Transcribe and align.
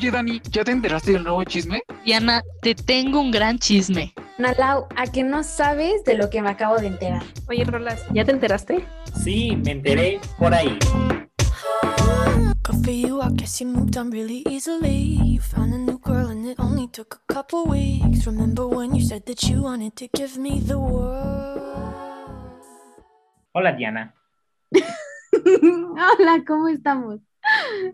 Oye, 0.00 0.10
Dani, 0.10 0.40
¿ya 0.50 0.64
te 0.64 0.70
enteraste 0.72 1.12
del 1.12 1.24
nuevo 1.24 1.44
chisme? 1.44 1.82
Diana, 2.06 2.42
te 2.62 2.74
tengo 2.74 3.20
un 3.20 3.30
gran 3.30 3.58
chisme. 3.58 4.14
Nalau, 4.38 4.86
¿a 4.96 5.06
que 5.06 5.22
no 5.22 5.42
sabes 5.42 6.04
de 6.04 6.16
lo 6.16 6.30
que 6.30 6.40
me 6.40 6.48
acabo 6.48 6.78
de 6.78 6.86
enterar? 6.86 7.22
Oye, 7.50 7.64
Rolas, 7.64 8.06
¿ya 8.14 8.24
te 8.24 8.30
enteraste? 8.30 8.82
Sí, 9.22 9.54
me 9.56 9.72
enteré 9.72 10.18
por 10.38 10.54
ahí. 10.54 10.78
Good 12.62 12.82
for 12.82 12.94
you, 12.94 13.20
I 13.20 13.28
guess 13.34 13.60
you 13.60 13.66
moved 13.66 13.98
on 13.98 14.10
really 14.10 14.42
easily. 14.48 15.18
You 15.22 15.42
found 15.42 15.74
a 15.74 15.76
new 15.76 15.98
girl 15.98 16.30
and 16.30 16.46
it 16.46 16.58
only 16.58 16.88
took 16.88 17.20
a 17.28 17.34
couple 17.34 17.66
weeks. 17.66 18.24
Remember 18.24 18.66
when 18.66 18.94
you 18.94 19.06
said 19.06 19.26
that 19.26 19.42
you 19.50 19.64
wanted 19.64 19.96
to 19.96 20.08
give 20.14 20.38
me 20.38 20.60
the 20.60 20.78
world? 20.78 21.60
Hola, 23.52 23.72
Diana. 23.76 24.14
Hola, 24.72 26.42
¿cómo 26.46 26.68
estamos? 26.68 27.20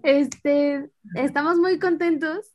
Este, 0.02 0.90
estamos 1.14 1.58
muy 1.58 1.78
contentos. 1.78 2.52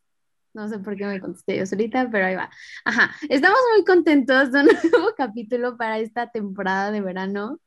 No 0.54 0.68
sé 0.68 0.80
por 0.80 0.98
qué 0.98 1.06
me 1.06 1.22
contesté 1.22 1.58
yo 1.58 1.66
solita, 1.66 2.10
pero 2.12 2.26
ahí 2.26 2.36
va. 2.36 2.50
Ajá, 2.84 3.16
estamos 3.30 3.60
muy 3.74 3.86
contentos 3.86 4.52
de 4.52 4.60
un 4.62 4.66
nuevo 4.92 5.14
capítulo 5.16 5.78
para 5.78 6.00
esta 6.00 6.30
temporada 6.32 6.92
de 6.92 7.02
verano. 7.02 7.60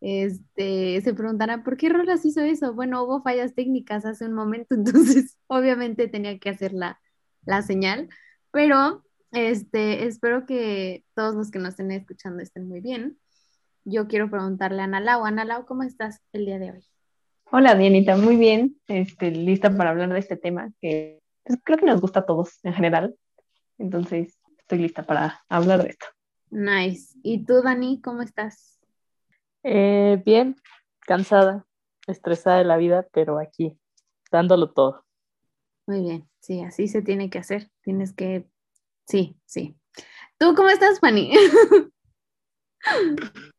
Este, 0.00 1.00
se 1.00 1.14
preguntarán, 1.14 1.62
¿por 1.64 1.76
qué 1.76 1.88
Rolas 1.88 2.24
hizo 2.24 2.40
eso? 2.42 2.74
Bueno, 2.74 3.02
hubo 3.02 3.22
fallas 3.22 3.54
técnicas 3.54 4.04
hace 4.04 4.26
un 4.26 4.34
momento, 4.34 4.74
entonces 4.74 5.38
obviamente 5.46 6.08
tenía 6.08 6.38
que 6.38 6.50
hacer 6.50 6.72
la, 6.72 7.00
la 7.44 7.62
señal, 7.62 8.08
pero 8.52 9.04
este, 9.32 10.06
espero 10.06 10.46
que 10.46 11.04
todos 11.14 11.34
los 11.34 11.50
que 11.50 11.58
nos 11.58 11.70
estén 11.70 11.90
escuchando 11.90 12.42
estén 12.42 12.68
muy 12.68 12.80
bien. 12.80 13.18
Yo 13.84 14.08
quiero 14.08 14.30
preguntarle 14.30 14.80
a 14.82 14.84
Ana 14.84 15.00
Lau. 15.00 15.24
Ana 15.24 15.44
Lau, 15.44 15.66
¿cómo 15.66 15.82
estás 15.82 16.20
el 16.32 16.46
día 16.46 16.58
de 16.58 16.72
hoy? 16.72 16.95
Hola, 17.52 17.76
Dianita, 17.76 18.16
muy 18.16 18.36
bien. 18.36 18.76
Este, 18.88 19.30
lista 19.30 19.70
para 19.70 19.90
hablar 19.90 20.12
de 20.12 20.18
este 20.18 20.36
tema 20.36 20.72
que 20.80 21.20
pues, 21.44 21.60
creo 21.62 21.78
que 21.78 21.86
nos 21.86 22.00
gusta 22.00 22.20
a 22.20 22.26
todos 22.26 22.58
en 22.64 22.74
general. 22.74 23.16
Entonces, 23.78 24.36
estoy 24.58 24.78
lista 24.78 25.04
para 25.04 25.44
hablar 25.48 25.84
de 25.84 25.90
esto. 25.90 26.06
Nice. 26.50 27.14
¿Y 27.22 27.44
tú, 27.44 27.62
Dani, 27.62 28.00
cómo 28.00 28.22
estás? 28.22 28.80
Eh, 29.62 30.20
bien, 30.26 30.56
cansada, 31.00 31.64
estresada 32.08 32.58
de 32.58 32.64
la 32.64 32.76
vida, 32.78 33.06
pero 33.12 33.38
aquí, 33.38 33.78
dándolo 34.32 34.72
todo. 34.72 35.04
Muy 35.86 36.00
bien, 36.00 36.28
sí, 36.40 36.62
así 36.62 36.88
se 36.88 37.00
tiene 37.00 37.30
que 37.30 37.38
hacer. 37.38 37.70
Tienes 37.82 38.12
que, 38.12 38.48
sí, 39.06 39.38
sí. 39.44 39.76
¿Tú 40.36 40.54
cómo 40.56 40.68
estás, 40.68 40.98
Fanny? 40.98 41.32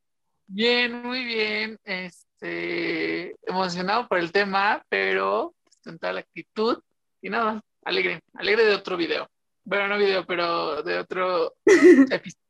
Bien, 0.50 1.04
muy 1.04 1.26
bien. 1.26 1.78
Este, 1.84 3.36
emocionado 3.46 4.08
por 4.08 4.18
el 4.18 4.32
tema, 4.32 4.82
pero 4.88 5.54
con 5.84 6.00
toda 6.00 6.14
la 6.14 6.20
actitud 6.22 6.80
y 7.22 7.30
nada, 7.30 7.62
alegre, 7.84 8.22
alegre 8.34 8.64
de 8.66 8.76
otro 8.76 8.96
video. 8.96 9.28
Bueno, 9.66 9.90
no 9.90 9.98
video, 9.98 10.26
pero 10.26 10.82
de 10.84 11.00
otro 11.00 11.54
episodio. 11.66 12.42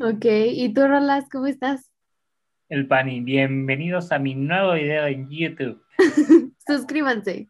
ok, 0.00 0.24
¿y 0.24 0.74
tú, 0.74 0.88
Rolas, 0.88 1.28
cómo 1.30 1.46
estás? 1.46 1.92
El 2.68 2.88
Pani, 2.88 3.20
bienvenidos 3.20 4.10
a 4.10 4.18
mi 4.18 4.34
nuevo 4.34 4.72
video 4.72 5.06
en 5.06 5.30
YouTube. 5.30 5.80
Suscríbanse. 6.66 7.48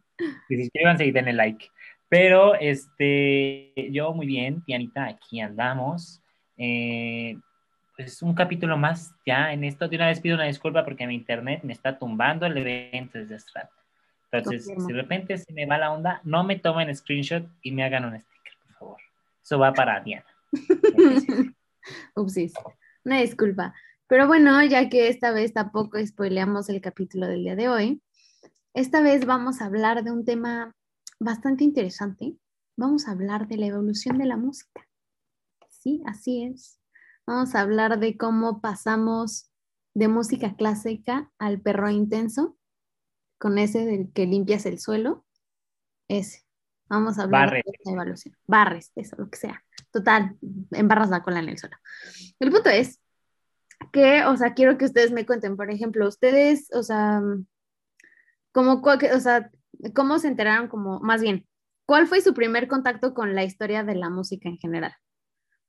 Y 0.49 0.61
suscríbanse 0.61 1.05
y 1.05 1.11
denle 1.11 1.33
like. 1.33 1.69
Pero, 2.07 2.53
este, 2.53 3.73
yo 3.91 4.13
muy 4.13 4.27
bien, 4.27 4.63
Dianita, 4.67 5.05
aquí 5.05 5.41
andamos. 5.41 6.21
Eh, 6.57 7.35
pues 7.95 8.21
un 8.21 8.33
capítulo 8.33 8.77
más 8.77 9.13
ya 9.25 9.53
en 9.53 9.63
esto. 9.63 9.87
De 9.87 9.95
una 9.95 10.07
vez 10.07 10.19
pido 10.19 10.35
una 10.35 10.45
disculpa 10.45 10.83
porque 10.83 11.07
mi 11.07 11.15
internet 11.15 11.61
me 11.63 11.73
está 11.73 11.97
tumbando 11.97 12.45
el 12.45 12.57
evento 12.57 13.19
desde 13.19 13.37
rato. 13.53 13.73
Entonces, 14.31 14.65
si 14.65 14.91
de 14.91 14.99
repente 14.99 15.37
se 15.37 15.53
me 15.53 15.67
va 15.67 15.77
la 15.77 15.91
onda, 15.91 16.19
no 16.23 16.43
me 16.43 16.57
tomen 16.57 16.93
screenshot 16.95 17.47
y 17.61 17.71
me 17.71 17.83
hagan 17.83 18.05
un 18.05 18.19
sticker, 18.19 18.53
por 18.65 18.75
favor. 18.77 18.97
Eso 19.43 19.59
va 19.59 19.73
para 19.73 20.01
Diana. 20.01 20.25
Upsis, 22.15 22.53
una 23.05 23.19
disculpa. 23.19 23.75
Pero 24.07 24.27
bueno, 24.27 24.63
ya 24.63 24.89
que 24.89 25.07
esta 25.07 25.31
vez 25.31 25.53
tampoco 25.53 26.03
spoileamos 26.03 26.69
el 26.69 26.81
capítulo 26.81 27.27
del 27.27 27.43
día 27.43 27.55
de 27.55 27.69
hoy, 27.69 28.01
esta 28.73 29.01
vez 29.01 29.25
vamos 29.25 29.61
a 29.61 29.65
hablar 29.65 30.03
de 30.03 30.11
un 30.11 30.25
tema 30.25 30.75
bastante 31.19 31.63
interesante. 31.63 32.35
Vamos 32.75 33.07
a 33.07 33.11
hablar 33.11 33.47
de 33.47 33.57
la 33.57 33.67
evolución 33.67 34.17
de 34.17 34.25
la 34.25 34.37
música. 34.37 34.87
Sí, 35.69 36.01
así 36.07 36.43
es. 36.43 36.82
Vamos 37.25 37.55
a 37.55 37.61
hablar 37.61 37.99
de 37.99 38.17
cómo 38.17 38.59
pasamos 38.59 39.49
de 39.93 40.07
música 40.07 40.55
clásica 40.55 41.31
al 41.37 41.61
perro 41.61 41.89
intenso, 41.89 42.57
con 43.37 43.57
ese 43.57 43.85
del 43.85 44.11
que 44.11 44.25
limpias 44.25 44.65
el 44.65 44.79
suelo. 44.79 45.25
Ese. 46.09 46.43
Vamos 46.89 47.17
a 47.17 47.23
hablar 47.23 47.47
Barres. 47.47 47.63
de 47.65 47.71
esa 47.79 47.91
evolución. 47.91 48.37
Barres, 48.45 48.91
eso, 48.95 49.15
lo 49.17 49.29
que 49.29 49.37
sea. 49.37 49.63
Total, 49.91 50.37
embarras 50.71 51.09
la 51.09 51.23
cola 51.23 51.39
en 51.39 51.49
el 51.49 51.57
suelo. 51.57 51.77
El 52.39 52.51
punto 52.51 52.69
es 52.69 52.99
que, 53.91 54.25
o 54.25 54.35
sea, 54.35 54.53
quiero 54.53 54.77
que 54.77 54.85
ustedes 54.85 55.11
me 55.11 55.25
cuenten, 55.25 55.55
por 55.55 55.71
ejemplo, 55.71 56.07
ustedes, 56.07 56.69
o 56.73 56.83
sea, 56.83 57.21
como, 58.51 58.81
o 58.81 59.19
sea, 59.19 59.49
cómo 59.95 60.19
se 60.19 60.27
enteraron, 60.27 60.67
como, 60.67 60.99
más 60.99 61.21
bien, 61.21 61.47
¿cuál 61.85 62.07
fue 62.07 62.21
su 62.21 62.33
primer 62.33 62.67
contacto 62.67 63.13
con 63.13 63.33
la 63.33 63.43
historia 63.43 63.83
de 63.83 63.95
la 63.95 64.09
música 64.09 64.49
en 64.49 64.57
general? 64.57 64.93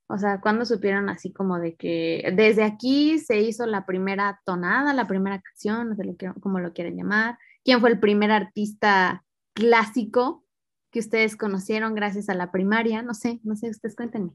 O 0.07 0.17
sea, 0.17 0.39
¿cuándo 0.39 0.65
supieron 0.65 1.09
así 1.09 1.33
como 1.33 1.59
de 1.59 1.75
que 1.75 2.31
desde 2.35 2.63
aquí 2.63 3.17
se 3.17 3.39
hizo 3.41 3.65
la 3.65 3.85
primera 3.85 4.39
tonada, 4.45 4.93
la 4.93 5.07
primera 5.07 5.41
canción, 5.41 5.89
no 5.89 5.95
sé 5.95 6.03
lo 6.03 6.15
que, 6.15 6.31
como 6.39 6.59
lo 6.59 6.73
quieren 6.73 6.95
llamar? 6.95 7.37
¿Quién 7.63 7.79
fue 7.79 7.89
el 7.89 7.99
primer 7.99 8.31
artista 8.31 9.23
clásico 9.53 10.43
que 10.91 10.99
ustedes 10.99 11.35
conocieron 11.35 11.95
gracias 11.95 12.29
a 12.29 12.35
la 12.35 12.51
primaria? 12.51 13.01
No 13.01 13.15
sé, 13.15 13.39
no 13.43 13.55
sé, 13.55 13.69
ustedes 13.69 13.95
cuéntenme. 13.95 14.31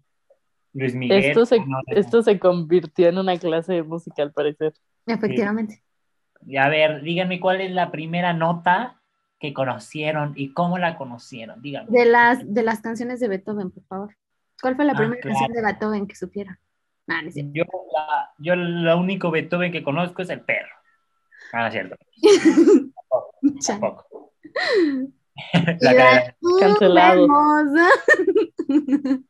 Luis 0.72 0.94
Miguel. 0.94 1.24
Esto 1.24 1.46
se, 1.46 1.60
no, 1.60 1.66
no. 1.66 1.80
esto 1.86 2.22
se 2.22 2.38
convirtió 2.40 3.08
en 3.08 3.18
una 3.18 3.38
clase 3.38 3.74
de 3.74 3.82
música, 3.84 4.22
al 4.22 4.32
parecer. 4.32 4.72
Efectivamente. 5.06 5.82
Y 6.46 6.56
a 6.56 6.68
ver, 6.68 7.02
díganme 7.02 7.38
cuál 7.38 7.60
es 7.60 7.70
la 7.70 7.92
primera 7.92 8.32
nota 8.32 9.00
que 9.38 9.54
conocieron 9.54 10.32
y 10.36 10.52
cómo 10.52 10.78
la 10.78 10.96
conocieron. 10.96 11.62
Díganme. 11.62 11.90
De 11.90 12.04
las, 12.06 12.52
de 12.52 12.62
las 12.62 12.80
canciones 12.80 13.20
de 13.20 13.28
Beethoven, 13.28 13.70
por 13.70 13.84
favor. 13.84 14.16
¿Cuál 14.62 14.76
fue 14.76 14.84
la 14.84 14.92
Ah, 14.92 14.96
primera 14.96 15.20
claro. 15.20 15.36
canción 15.38 15.52
de 15.56 15.62
Beethoven 15.72 16.06
que 16.06 16.14
supieron? 16.16 16.58
Ah, 17.08 17.22
no 17.22 17.28
es 17.28 17.34
cierto. 17.34 17.52
Yo, 17.54 17.64
la, 17.92 18.30
yo 18.38 18.56
lo 18.56 18.98
único 18.98 19.30
Beethoven 19.30 19.72
que 19.72 19.82
conozco 19.82 20.22
es 20.22 20.30
el 20.30 20.42
perro. 20.42 20.74
Ah, 21.52 21.60
no 21.62 21.66
es 21.68 21.72
cierto. 21.72 21.96
Tampoco. 23.66 24.32
La 25.80 26.34
¡Uh, 26.40 26.58
Cancelado. 26.60 27.26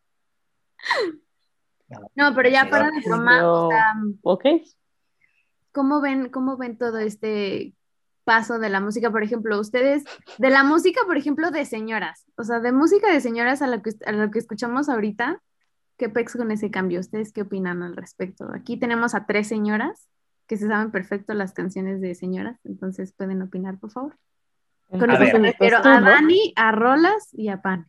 No, 2.15 2.35
pero 2.35 2.49
ya 2.49 2.69
para 2.71 2.91
de 2.91 3.01
broma, 3.05 3.51
o 3.53 3.69
Pero- 3.69 3.81
sea, 3.81 3.95
¿Ok? 4.23 4.45
¿cómo 5.73 6.01
ven, 6.01 6.29
¿cómo 6.31 6.57
ven 6.57 6.79
todo 6.79 6.99
este 6.99 7.75
paso 8.31 8.61
de 8.61 8.69
la 8.69 8.79
música? 8.81 9.11
Por 9.11 9.25
ejemplo, 9.25 9.59
ustedes, 9.59 10.05
de 10.39 10.51
la 10.51 10.63
música, 10.63 11.01
por 11.05 11.17
ejemplo, 11.17 11.51
de 11.51 11.65
señoras, 11.65 12.27
o 12.37 12.45
sea, 12.45 12.61
de 12.61 12.71
música 12.71 13.13
de 13.13 13.21
señoras 13.21 13.61
a 13.61 13.67
lo 13.67 13.83
que, 13.83 13.91
a 14.07 14.13
lo 14.13 14.31
que 14.31 14.39
escuchamos 14.39 14.89
ahorita, 14.89 15.43
¿qué 15.97 16.09
pex 16.09 16.37
con 16.37 16.53
ese 16.53 16.71
cambio? 16.71 17.01
¿Ustedes 17.01 17.33
qué 17.33 17.43
opinan 17.43 17.83
al 17.83 17.97
respecto? 17.97 18.49
Aquí 18.55 18.77
tenemos 18.79 19.17
a 19.17 19.27
tres 19.27 19.49
señoras 19.49 20.07
que 20.47 20.57
se 20.57 20.69
saben 20.69 20.93
perfecto 20.93 21.35
las 21.35 21.53
canciones 21.55 22.01
de 22.01 22.15
señoras, 22.15 22.61
entonces 22.65 23.13
pueden 23.13 23.43
opinar, 23.43 23.79
por 23.79 23.91
favor. 23.91 24.17
Con 24.89 25.11
A 25.11 25.15
eso 25.15 25.25
ver. 25.25 25.41
me 25.41 25.51
refiero 25.51 25.79
Pues 25.79 25.83
tú, 25.83 25.89
a 25.89 26.01
¿no? 26.01 26.11
Dani, 26.11 26.53
a 26.55 26.71
Rolas 26.71 27.31
y 27.33 27.49
a 27.49 27.61
Pan. 27.61 27.89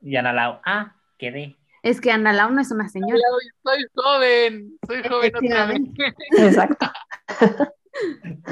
Y 0.00 0.16
Ana 0.16 0.32
Lau, 0.32 0.58
ah, 0.64 0.96
quedé. 1.16 1.54
Es 1.84 2.00
que 2.00 2.10
Ana 2.10 2.32
Lau 2.32 2.50
no 2.50 2.60
es 2.60 2.72
una 2.72 2.88
señora. 2.88 3.20
Soy 3.62 3.84
joven, 3.94 4.78
soy 4.84 5.02
joven 5.08 5.32
otra 5.36 5.66
vez. 5.66 5.80
Exacto. 6.38 6.86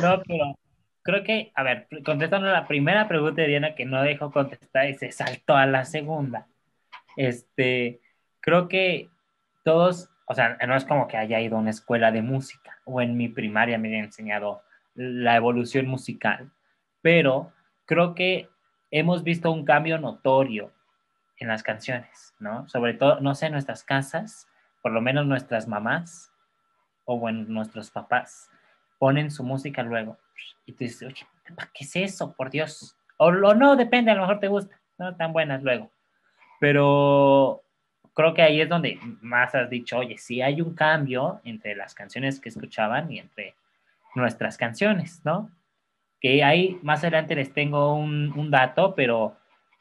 No, 0.01 0.23
pero 0.27 0.57
creo 1.05 1.23
que, 1.23 1.53
a 1.55 1.63
ver, 1.63 1.87
contestando 2.05 2.49
la 2.49 2.67
primera 2.67 3.07
pregunta 3.07 3.43
de 3.43 3.49
Diana 3.49 3.75
que 3.75 3.85
no 3.85 4.03
dejó 4.03 4.33
contestar 4.33 4.89
y 4.89 4.95
se 4.95 5.13
saltó 5.13 5.55
a 5.55 5.67
la 5.67 5.85
segunda. 5.85 6.49
Este, 7.17 8.01
creo 8.41 8.69
que 8.69 9.11
todos, 9.65 10.11
o 10.27 10.35
sea, 10.35 10.57
no 10.67 10.75
es 10.75 10.85
como 10.85 11.07
que 11.07 11.19
haya 11.19 11.41
ido 11.41 11.57
a 11.57 11.61
una 11.61 11.71
escuela 11.71 12.11
de 12.11 12.23
música 12.23 12.79
o 12.87 13.03
en 13.03 13.17
mi 13.17 13.29
primaria 13.29 13.79
me 13.79 13.89
hayan 13.89 14.07
enseñado 14.07 14.63
la 14.95 15.37
evolución 15.37 15.87
musical, 15.87 16.51
pero 17.03 17.53
creo 17.85 18.15
que 18.15 18.49
hemos 18.91 19.23
visto 19.25 19.53
un 19.53 19.65
cambio 19.67 19.99
notorio 19.99 20.73
en 21.39 21.49
las 21.49 21.63
canciones, 21.63 22.35
¿no? 22.39 22.67
Sobre 22.69 22.95
todo, 22.95 23.21
no 23.21 23.35
sé, 23.35 23.47
en 23.47 23.53
nuestras 23.53 23.85
casas, 23.85 24.49
por 24.83 24.93
lo 24.93 25.03
menos 25.03 25.27
nuestras 25.27 25.69
mamás 25.69 26.33
o 27.05 27.19
bueno, 27.19 27.45
nuestros 27.47 27.91
papás 27.91 28.49
ponen 28.99 29.31
su 29.31 29.43
música 29.45 29.83
luego 29.83 30.17
y 30.67 30.73
tú 30.73 30.79
dices, 30.85 31.03
oye, 31.03 31.27
¿qué 31.73 31.85
es 31.85 31.97
eso? 31.97 32.35
Por 32.35 32.51
Dios. 32.51 32.97
O, 33.17 33.27
o 33.27 33.55
no, 33.55 33.77
depende, 33.77 34.11
a 34.11 34.15
lo 34.15 34.23
mejor 34.23 34.41
te 34.41 34.49
gusta, 34.49 34.81
no 34.99 35.17
tan 35.17 35.33
buenas 35.33 35.63
luego. 35.63 35.91
Pero 36.61 37.63
creo 38.15 38.35
que 38.35 38.43
ahí 38.43 38.61
es 38.61 38.69
donde 38.69 38.99
más 39.21 39.55
has 39.55 39.71
dicho, 39.71 39.99
oye, 39.99 40.19
sí 40.19 40.43
hay 40.43 40.61
un 40.61 40.75
cambio 40.75 41.41
entre 41.45 41.75
las 41.75 41.95
canciones 41.95 42.41
que 42.41 42.49
escuchaban 42.49 43.11
y 43.11 43.19
entre 43.19 43.55
nuestras 44.15 44.57
canciones, 44.57 45.21
¿no? 45.25 45.51
que 46.25 46.43
ahí 46.43 46.79
más 46.83 47.01
adelante 47.01 47.35
les 47.35 47.53
tengo 47.53 47.95
un, 47.95 48.33
un 48.35 48.51
dato, 48.51 48.95
pero 48.95 49.37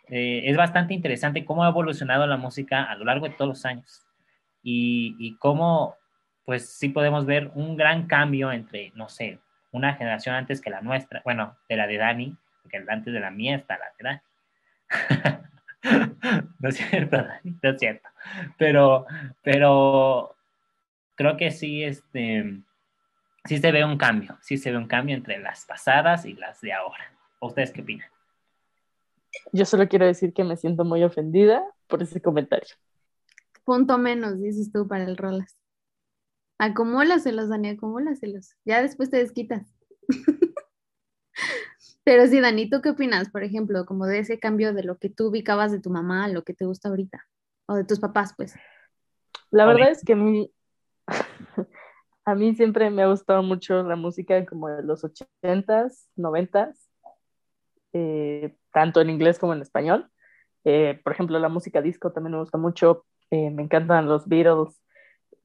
eh, 0.09 0.41
es 0.44 0.57
bastante 0.57 0.94
interesante 0.94 1.45
cómo 1.45 1.63
ha 1.63 1.69
evolucionado 1.69 2.27
la 2.27 2.35
música 2.35 2.83
a 2.83 2.95
lo 2.95 3.05
largo 3.05 3.29
de 3.29 3.33
todos 3.33 3.47
los 3.47 3.65
años 3.65 4.05
y, 4.61 5.15
y 5.19 5.38
cómo, 5.38 5.95
pues 6.44 6.67
sí 6.67 6.89
podemos 6.89 7.25
ver 7.25 7.50
un 7.55 7.77
gran 7.77 8.07
cambio 8.07 8.51
entre, 8.51 8.91
no 8.94 9.07
sé, 9.07 9.39
una 9.73 9.95
generación 9.95 10.35
antes 10.35 10.61
que 10.61 10.69
la 10.69 10.81
nuestra, 10.81 11.21
bueno, 11.25 11.57
de 11.67 11.75
la 11.75 11.87
de 11.87 11.97
Dani, 11.97 12.37
porque 12.61 12.77
antes 12.87 13.13
de 13.13 13.19
la 13.19 13.31
mía 13.31 13.57
está 13.57 13.77
la 13.77 13.91
de 13.97 14.03
Dani. 14.03 14.21
no 16.59 16.69
es 16.69 16.77
cierto, 16.77 17.17
Dani, 17.17 17.57
no 17.61 17.69
es 17.69 17.79
cierto. 17.79 18.07
Pero, 18.57 19.05
pero 19.41 20.35
creo 21.15 21.35
que 21.35 21.51
sí, 21.51 21.83
este, 21.83 22.61
sí 23.45 23.57
se 23.57 23.71
ve 23.71 23.83
un 23.83 23.97
cambio, 23.97 24.37
sí 24.41 24.57
se 24.57 24.71
ve 24.71 24.77
un 24.77 24.87
cambio 24.87 25.15
entre 25.15 25.39
las 25.39 25.65
pasadas 25.65 26.25
y 26.25 26.33
las 26.33 26.61
de 26.61 26.73
ahora. 26.73 27.11
¿Ustedes 27.41 27.71
qué 27.71 27.81
opinan? 27.81 28.07
Yo 29.51 29.65
solo 29.65 29.87
quiero 29.87 30.05
decir 30.05 30.33
que 30.33 30.43
me 30.43 30.55
siento 30.55 30.85
muy 30.85 31.03
ofendida 31.03 31.63
por 31.87 32.03
ese 32.03 32.21
comentario. 32.21 32.75
Punto 33.65 33.97
menos, 33.97 34.39
dices 34.39 34.71
tú, 34.71 34.87
para 34.87 35.03
el 35.03 35.17
rolas. 35.17 35.57
Acumúlaselos, 36.57 37.50
Dani, 37.50 37.69
acumúlaselos. 37.69 38.55
Ya 38.65 38.81
después 38.81 39.09
te 39.09 39.17
desquitas. 39.17 39.73
Pero 42.03 42.27
sí, 42.27 42.39
Dani, 42.39 42.69
¿tú 42.69 42.81
qué 42.81 42.89
opinas, 42.91 43.29
por 43.29 43.44
ejemplo, 43.44 43.85
como 43.85 44.05
de 44.05 44.19
ese 44.19 44.39
cambio 44.39 44.73
de 44.73 44.83
lo 44.83 44.97
que 44.97 45.09
tú 45.09 45.27
ubicabas 45.27 45.71
de 45.71 45.79
tu 45.79 45.89
mamá 45.89 46.25
a 46.25 46.27
lo 46.27 46.44
que 46.44 46.53
te 46.53 46.65
gusta 46.65 46.89
ahorita? 46.89 47.25
O 47.65 47.75
de 47.75 47.85
tus 47.85 48.00
papás, 48.00 48.33
pues. 48.35 48.55
La 49.51 49.65
verdad 49.65 49.89
es 49.91 50.03
que 50.03 50.13
a 50.13 50.15
mí, 50.17 50.51
a 52.25 52.35
mí 52.35 52.55
siempre 52.55 52.89
me 52.89 53.03
ha 53.03 53.07
gustado 53.07 53.41
mucho 53.41 53.83
la 53.83 53.95
música 53.95 54.45
como 54.45 54.67
de 54.67 54.83
los 54.83 55.03
ochentas, 55.03 56.09
noventas, 56.15 56.89
eh, 57.94 58.55
tanto 58.71 59.00
en 59.00 59.09
inglés 59.09 59.39
como 59.39 59.53
en 59.53 59.61
español. 59.61 60.09
Eh, 60.65 61.00
por 61.03 61.13
ejemplo, 61.13 61.39
la 61.39 61.50
música 61.50 61.81
disco 61.81 62.11
también 62.11 62.33
me 62.33 62.39
gusta 62.39 62.57
mucho. 62.57 63.05
eh, 63.31 63.50
me 63.50 63.63
encantan 63.63 64.07
los 64.07 64.27
Beatles. 64.27 64.79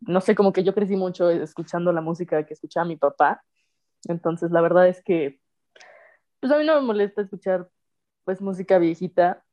No 0.00 0.20
sé, 0.20 0.34
como 0.34 0.52
que 0.52 0.62
yo 0.62 0.74
crecí 0.74 0.96
mucho 0.96 1.30
escuchando 1.30 1.92
la 1.92 2.00
música 2.00 2.44
que 2.46 2.54
escuchaba 2.54 2.86
mi 2.86 2.96
papá. 2.96 3.42
Entonces, 4.08 4.50
la 4.50 4.60
verdad 4.60 4.88
es 4.88 5.02
que, 5.02 5.40
pues 6.40 6.52
a 6.52 6.58
mí 6.58 6.64
no 6.64 6.74
me 6.76 6.86
molesta 6.86 7.22
escuchar, 7.22 7.68
pues, 8.24 8.40
música 8.40 8.78
viejita. 8.78 9.44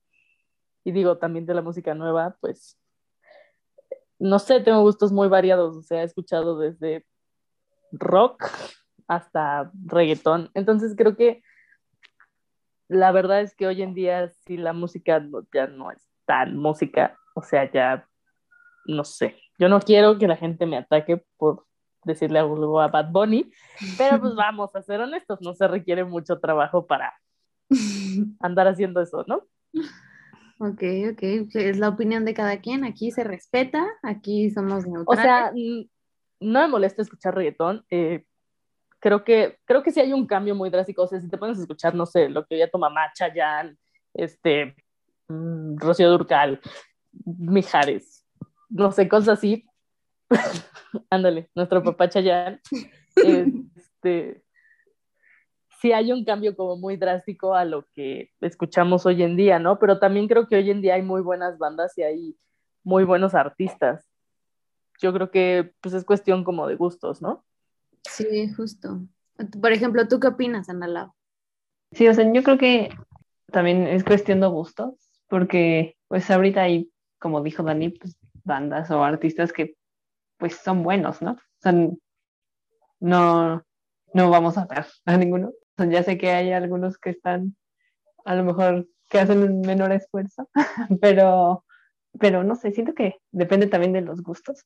Y 0.84 0.92
digo, 0.92 1.18
también 1.18 1.46
de 1.46 1.56
la 1.56 1.62
música 1.62 1.96
nueva, 1.96 2.38
pues, 2.40 2.80
no 4.20 4.40
sé, 4.40 4.60
tengo 4.62 4.82
gustos 4.82 5.12
muy 5.12 5.28
variados. 5.28 5.76
O 5.76 5.82
sea, 5.82 6.02
he 6.02 6.06
escuchado 6.06 6.60
desde 6.60 7.06
rock 7.92 8.44
hasta 9.08 9.72
reggaetón. 9.86 10.52
Entonces, 10.54 10.96
creo 10.96 11.16
que 11.16 11.42
la 12.88 13.12
verdad 13.12 13.42
es 13.42 13.56
que 13.56 13.68
hoy 13.68 13.82
en 13.82 13.94
día 13.94 14.30
sí 14.46 14.58
la 14.58 14.74
música 14.74 15.24
ya 15.54 15.68
no 15.68 15.92
es 15.92 16.08
tan 16.26 16.58
música, 16.58 17.18
o 17.36 17.42
sea, 17.42 17.72
ya 17.72 18.08
no 18.86 19.04
sé. 19.04 19.36
Yo 19.58 19.70
no 19.70 19.80
quiero 19.80 20.18
que 20.18 20.28
la 20.28 20.36
gente 20.38 20.66
me 20.66 20.78
ataque 20.78 21.24
por 21.38 21.66
decirle 22.04 22.40
algo 22.40 22.80
a 22.80 22.88
Bad 22.88 23.10
Bunny, 23.12 23.52
pero 23.98 24.20
pues 24.20 24.34
vamos 24.36 24.76
a 24.76 24.82
ser 24.82 25.02
honestos, 25.02 25.40
no 25.42 25.54
se 25.54 25.68
requiere 25.68 26.04
mucho 26.04 26.40
trabajo 26.40 26.86
para 26.86 27.14
andar 28.40 28.68
haciendo 28.68 29.02
eso, 29.02 29.24
¿no? 29.28 29.44
Ok, 30.60 30.82
ok. 31.12 31.24
Es 31.56 31.78
la 31.78 31.90
opinión 31.90 32.24
de 32.26 32.34
cada 32.34 32.62
quien. 32.62 32.86
Aquí 32.86 33.12
se 33.12 33.24
respeta. 33.24 33.86
Aquí 34.04 34.50
somos 34.52 34.86
O 34.86 34.90
neutrales. 34.90 35.24
sea, 35.24 35.52
mm, 35.54 35.90
no 36.42 36.62
me 36.62 36.68
molesta 36.68 37.02
escuchar 37.02 37.36
reggaetón. 37.36 37.84
eh, 37.90 38.24
creo 39.00 39.24
que, 39.24 39.60
creo 39.66 39.84
que 39.84 39.92
sí 39.92 40.00
hay 40.00 40.14
un 40.14 40.26
cambio 40.26 40.56
muy 40.56 40.70
drástico. 40.70 41.04
O 41.04 41.08
sea, 41.08 41.20
si 41.20 41.30
te 41.30 41.38
pones 41.38 41.58
a 41.58 41.62
escuchar, 41.62 41.94
no 41.94 42.06
sé, 42.06 42.30
lo 42.30 42.46
que 42.46 42.56
oía 42.56 42.70
tu 42.72 42.78
mamá, 42.80 43.12
Chayanne, 43.14 43.76
este, 44.14 44.76
mm, 45.28 45.78
Rocío 45.78 46.10
Durcal, 46.10 46.60
Mijares, 47.26 48.25
no 48.70 48.92
sé, 48.92 49.08
cosas 49.08 49.40
así. 49.40 49.66
Ándale, 51.10 51.50
nuestro 51.56 51.84
papá 51.84 52.10
Chayanne. 52.10 52.60
este, 53.16 54.44
sí 55.82 55.92
hay 55.92 56.12
un 56.12 56.26
cambio 56.26 56.56
como 56.56 56.78
muy 56.78 56.98
drástico 56.98 57.54
a 57.54 57.66
lo 57.66 57.86
que 57.94 58.32
escuchamos 58.42 59.06
hoy 59.06 59.24
en 59.24 59.36
día, 59.36 59.60
¿no? 59.60 59.80
Pero 59.80 60.00
también 60.00 60.28
creo 60.28 60.48
que 60.48 60.56
hoy 60.56 60.72
en 60.72 60.82
día 60.82 60.96
hay 60.96 61.02
muy 61.02 61.22
buenas 61.22 61.58
bandas 61.58 61.98
y 61.98 62.04
hay 62.04 62.38
muy 62.84 63.04
buenos 63.04 63.36
artistas. 63.36 64.06
Yo 65.02 65.14
creo 65.14 65.30
que 65.32 65.74
pues 65.82 65.94
es 65.94 66.06
cuestión 66.06 66.44
como 66.44 66.68
de 66.68 66.76
gustos, 66.76 67.22
¿no? 67.22 67.46
Sí, 68.04 68.52
justo. 68.54 69.02
Por 69.62 69.74
ejemplo, 69.74 70.08
¿tú 70.08 70.20
qué 70.20 70.28
opinas, 70.28 70.70
Ana 70.70 70.88
Lau? 70.88 71.12
Sí, 71.92 72.08
o 72.08 72.14
sea, 72.14 72.32
yo 72.32 72.44
creo 72.44 72.58
que 72.58 72.90
también 73.52 73.88
es 73.88 74.04
cuestión 74.04 74.40
de 74.40 74.48
gustos, 74.48 74.94
porque 75.28 75.98
pues 76.08 76.30
ahorita 76.30 76.62
hay, 76.62 76.92
como 77.20 77.42
dijo 77.42 77.64
Dani, 77.64 77.90
pues 77.90 78.18
bandas 78.46 78.90
o 78.92 79.04
artistas 79.04 79.52
que 79.52 79.76
pues 80.38 80.58
son 80.58 80.84
buenos, 80.84 81.22
¿no? 81.22 81.38
Sea, 81.60 81.74
no, 83.00 83.64
no 84.14 84.30
vamos 84.30 84.58
a 84.58 84.66
ver 84.66 84.86
a 85.06 85.18
ninguno. 85.18 85.52
Ya 85.78 86.04
sé 86.04 86.18
que 86.18 86.32
hay 86.32 86.52
algunos 86.52 86.98
que 86.98 87.10
están, 87.10 87.56
a 88.24 88.36
lo 88.36 88.44
mejor, 88.44 88.88
que 89.10 89.20
hacen 89.20 89.44
un 89.44 89.62
menor 89.62 89.92
esfuerzo, 89.92 90.50
pero, 91.02 91.66
pero 92.20 92.44
no 92.44 92.56
sé, 92.56 92.72
siento 92.72 92.94
que 92.94 93.18
depende 93.32 93.68
también 93.68 93.94
de 93.94 94.02
los 94.02 94.22
gustos. 94.22 94.66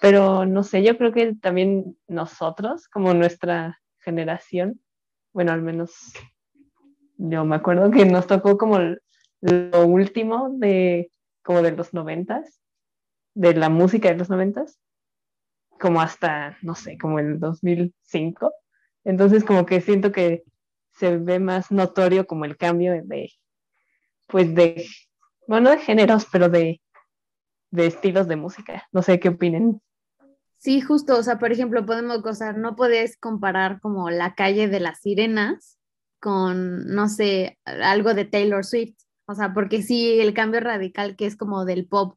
Pero 0.00 0.44
no 0.44 0.62
sé, 0.62 0.82
yo 0.82 0.98
creo 0.98 1.12
que 1.12 1.34
también 1.36 1.96
nosotros, 2.06 2.86
como 2.88 3.14
nuestra 3.14 3.80
generación, 4.00 4.80
bueno, 5.32 5.52
al 5.52 5.62
menos 5.62 6.12
yo 7.16 7.44
me 7.44 7.56
acuerdo 7.56 7.90
que 7.90 8.04
nos 8.04 8.26
tocó 8.26 8.58
como 8.58 8.78
lo 9.40 9.86
último 9.86 10.50
de 10.50 11.10
como 11.42 11.62
de 11.62 11.72
los 11.72 11.94
noventas, 11.94 12.60
de 13.36 13.54
la 13.54 13.68
música 13.68 14.08
de 14.08 14.16
los 14.16 14.30
noventas, 14.30 14.80
como 15.78 16.00
hasta, 16.00 16.56
no 16.62 16.74
sé, 16.74 16.96
como 16.96 17.18
el 17.18 17.38
2005. 17.38 18.52
Entonces 19.04 19.44
como 19.44 19.66
que 19.66 19.82
siento 19.82 20.10
que 20.10 20.42
se 20.92 21.18
ve 21.18 21.38
más 21.38 21.70
notorio 21.70 22.26
como 22.26 22.46
el 22.46 22.56
cambio 22.56 22.92
de, 22.92 23.30
pues 24.26 24.54
de, 24.54 24.86
bueno, 25.46 25.70
de 25.70 25.78
géneros, 25.78 26.26
pero 26.32 26.48
de, 26.48 26.80
de 27.70 27.86
estilos 27.86 28.26
de 28.26 28.36
música. 28.36 28.88
No 28.90 29.02
sé 29.02 29.20
qué 29.20 29.28
opinen. 29.28 29.82
Sí, 30.56 30.80
justo, 30.80 31.18
o 31.18 31.22
sea, 31.22 31.38
por 31.38 31.52
ejemplo, 31.52 31.84
podemos, 31.84 32.22
sea, 32.38 32.54
no 32.54 32.74
puedes 32.74 33.18
comparar 33.18 33.80
como 33.82 34.08
la 34.08 34.34
calle 34.34 34.66
de 34.68 34.80
las 34.80 35.00
sirenas 35.00 35.78
con, 36.20 36.86
no 36.86 37.10
sé, 37.10 37.58
algo 37.66 38.14
de 38.14 38.24
Taylor 38.24 38.64
Swift, 38.64 38.96
o 39.26 39.34
sea, 39.34 39.52
porque 39.52 39.82
sí, 39.82 40.18
el 40.20 40.32
cambio 40.32 40.60
radical 40.60 41.16
que 41.16 41.26
es 41.26 41.36
como 41.36 41.66
del 41.66 41.86
pop 41.86 42.16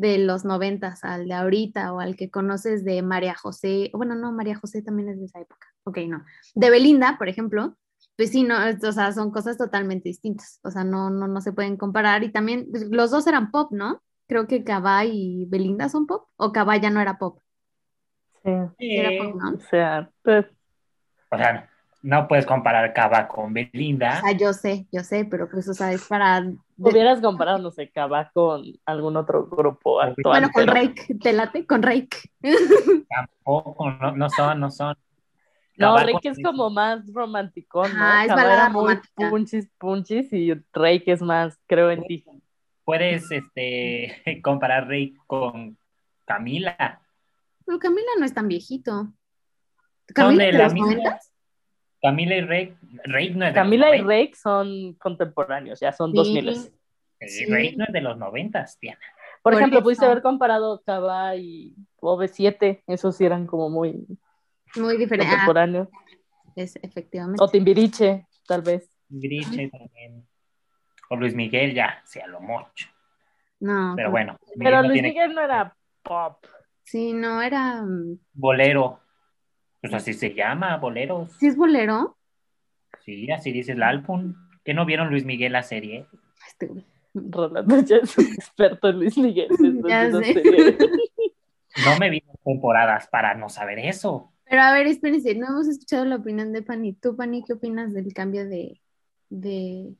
de 0.00 0.16
los 0.16 0.46
noventas 0.46 1.04
al 1.04 1.28
de 1.28 1.34
ahorita 1.34 1.92
o 1.92 2.00
al 2.00 2.16
que 2.16 2.30
conoces 2.30 2.86
de 2.86 3.02
María 3.02 3.34
José, 3.34 3.90
bueno, 3.92 4.14
no, 4.14 4.32
María 4.32 4.56
José 4.56 4.80
también 4.80 5.10
es 5.10 5.18
de 5.18 5.26
esa 5.26 5.40
época, 5.40 5.66
ok, 5.84 5.98
no, 6.08 6.24
de 6.54 6.70
Belinda, 6.70 7.18
por 7.18 7.28
ejemplo, 7.28 7.76
pues 8.16 8.30
sí, 8.30 8.42
no, 8.42 8.56
o 8.56 8.92
sea, 8.92 9.12
son 9.12 9.30
cosas 9.30 9.58
totalmente 9.58 10.08
distintas, 10.08 10.58
o 10.62 10.70
sea, 10.70 10.84
no, 10.84 11.10
no, 11.10 11.28
no 11.28 11.42
se 11.42 11.52
pueden 11.52 11.76
comparar 11.76 12.24
y 12.24 12.32
también 12.32 12.68
pues, 12.70 12.88
los 12.90 13.10
dos 13.10 13.26
eran 13.26 13.50
pop, 13.50 13.72
¿no? 13.72 14.02
Creo 14.26 14.46
que 14.46 14.64
Cabá 14.64 15.04
y 15.04 15.44
Belinda 15.50 15.90
son 15.90 16.06
pop, 16.06 16.28
o 16.36 16.50
Cabá 16.50 16.78
ya 16.78 16.88
no 16.88 17.02
era 17.02 17.18
pop. 17.18 17.40
Sí. 18.42 18.50
Sí 18.78 18.96
era 18.96 19.22
pop, 19.22 19.36
¿no? 19.36 19.50
O 19.50 19.60
sea, 19.68 20.10
pues, 20.22 20.46
O 21.30 21.36
sea, 21.36 21.69
no 22.02 22.26
puedes 22.28 22.46
comparar 22.46 22.92
Cava 22.94 23.28
con 23.28 23.50
O 23.50 23.52
Belinda. 23.52 24.20
sea, 24.22 24.32
yo 24.32 24.52
sé, 24.52 24.86
yo 24.90 25.02
sé, 25.04 25.26
pero 25.26 25.48
pues, 25.50 25.68
o 25.68 25.74
sea, 25.74 25.92
es 25.92 26.06
para... 26.08 26.42
hubieras 26.78 27.20
comparado, 27.20 27.58
no 27.58 27.70
sé, 27.70 27.90
Cava 27.90 28.30
con 28.32 28.62
algún 28.86 29.16
otro 29.16 29.46
grupo 29.46 30.00
actual. 30.00 30.40
Bueno, 30.40 30.50
con 30.52 30.64
pero- 30.64 30.74
Rake, 30.74 31.14
¿te 31.20 31.32
late? 31.32 31.66
Con 31.66 31.82
Rake. 31.82 32.16
Tampoco, 33.08 33.90
no, 33.90 34.12
no 34.16 34.30
son, 34.30 34.60
no 34.60 34.70
son. 34.70 34.96
No, 35.76 35.96
Rake 35.96 36.12
con- 36.12 36.32
es 36.32 36.38
como 36.44 36.70
más 36.70 37.00
romanticón, 37.12 37.92
¿no? 37.94 38.04
Ajá, 38.04 38.24
es 38.24 38.28
balada 38.30 38.68
romántica. 38.68 39.30
punchis, 39.30 39.68
punchis 39.78 40.32
y 40.32 40.52
Rake 40.72 41.04
es 41.12 41.22
más, 41.22 41.58
creo 41.66 41.90
en 41.90 42.02
ti. 42.04 42.24
Puedes 42.84 43.30
este, 43.30 44.22
comparar 44.42 44.88
Rey 44.88 45.14
con 45.26 45.76
Camila. 46.24 47.00
Pero 47.64 47.78
Camila 47.78 48.08
no 48.18 48.24
es 48.24 48.34
tan 48.34 48.48
viejito. 48.48 48.92
Son 48.92 49.12
¿Camila 50.14 50.44
de 50.44 50.52
de 50.52 50.58
la 50.58 50.64
los 50.64 50.74
misma. 50.74 50.88
90? 50.94 51.20
Camila 52.02 52.34
y 52.36 52.40
Rey. 52.42 52.76
Rey 53.04 53.30
no 53.34 53.46
es 53.46 53.52
de 53.52 53.54
Camila 53.60 53.86
los 53.88 53.96
y 53.96 54.02
90. 54.02 54.08
Rake 54.24 54.34
son 54.36 54.94
contemporáneos, 54.94 55.80
ya 55.80 55.92
son 55.92 56.10
Sí. 56.12 56.16
dos 56.16 56.28
miles. 56.30 56.72
Sí. 57.20 57.44
Rey 57.46 57.76
no 57.76 57.84
es 57.84 57.92
de 57.92 58.00
los 58.00 58.16
noventas, 58.16 58.78
Diana. 58.80 59.00
Por, 59.42 59.52
Por 59.52 59.54
ejemplo, 59.54 59.78
eso. 59.78 59.84
pudiste 59.84 60.04
haber 60.06 60.22
comparado 60.22 60.82
Cava 60.84 61.34
y 61.36 61.74
OV7, 62.00 62.82
esos 62.86 63.16
sí 63.16 63.24
eran 63.24 63.46
como 63.46 63.68
muy 63.70 64.06
Muy 64.76 64.96
diferente. 64.96 65.26
Ah, 65.28 65.36
contemporáneos. 65.36 65.88
es, 66.56 66.76
efectivamente. 66.82 67.42
O 67.42 67.48
Timbiriche, 67.48 68.26
tal 68.46 68.62
vez. 68.62 68.90
Griche 69.08 69.68
también. 69.70 70.26
O 71.10 71.16
Luis 71.16 71.34
Miguel, 71.34 71.74
ya, 71.74 72.00
sea 72.04 72.26
lo 72.28 72.40
mucho. 72.40 72.86
No, 73.60 73.94
Pero 73.96 74.10
bueno, 74.10 74.36
Pero 74.58 74.76
no 74.76 74.82
Luis 74.88 74.92
tiene 74.94 75.08
Miguel 75.08 75.34
no 75.34 75.40
era 75.42 75.74
pop. 76.02 76.44
Sí, 76.82 77.12
no, 77.12 77.42
era... 77.42 77.82
mm, 77.82 78.18
bolero. 78.32 78.99
Pues 79.80 79.94
así 79.94 80.12
se 80.12 80.34
llama, 80.34 80.76
boleros. 80.76 81.32
¿Sí 81.38 81.46
es 81.46 81.56
bolero? 81.56 82.16
Sí, 83.04 83.30
así 83.30 83.52
dice 83.52 83.72
el 83.72 83.82
álbum. 83.82 84.34
¿Que 84.64 84.74
no 84.74 84.84
vieron 84.84 85.08
Luis 85.08 85.24
Miguel 85.24 85.52
la 85.52 85.62
serie? 85.62 86.06
Este 86.46 86.66
güey. 86.66 86.84
Rolando 87.14 87.80
ya 87.80 87.96
es 87.96 88.16
un 88.18 88.26
experto 88.26 88.88
en 88.88 88.98
Luis 88.98 89.16
Miguel. 89.18 89.48
Ya 89.88 90.10
sé. 90.10 90.78
No 91.84 91.98
me 91.98 92.10
vi 92.10 92.22
temporadas 92.44 93.08
para 93.08 93.34
no 93.34 93.48
saber 93.48 93.78
eso. 93.78 94.32
Pero 94.44 94.62
a 94.62 94.72
ver, 94.72 94.86
espérense, 94.86 95.34
no 95.34 95.48
hemos 95.48 95.68
escuchado 95.68 96.04
la 96.04 96.16
opinión 96.16 96.52
de 96.52 96.62
Pani. 96.62 96.92
¿Tú, 96.92 97.16
Pani, 97.16 97.44
qué 97.44 97.52
opinas 97.52 97.92
del 97.94 98.12
cambio 98.12 98.48
de, 98.48 98.80
de, 99.28 99.94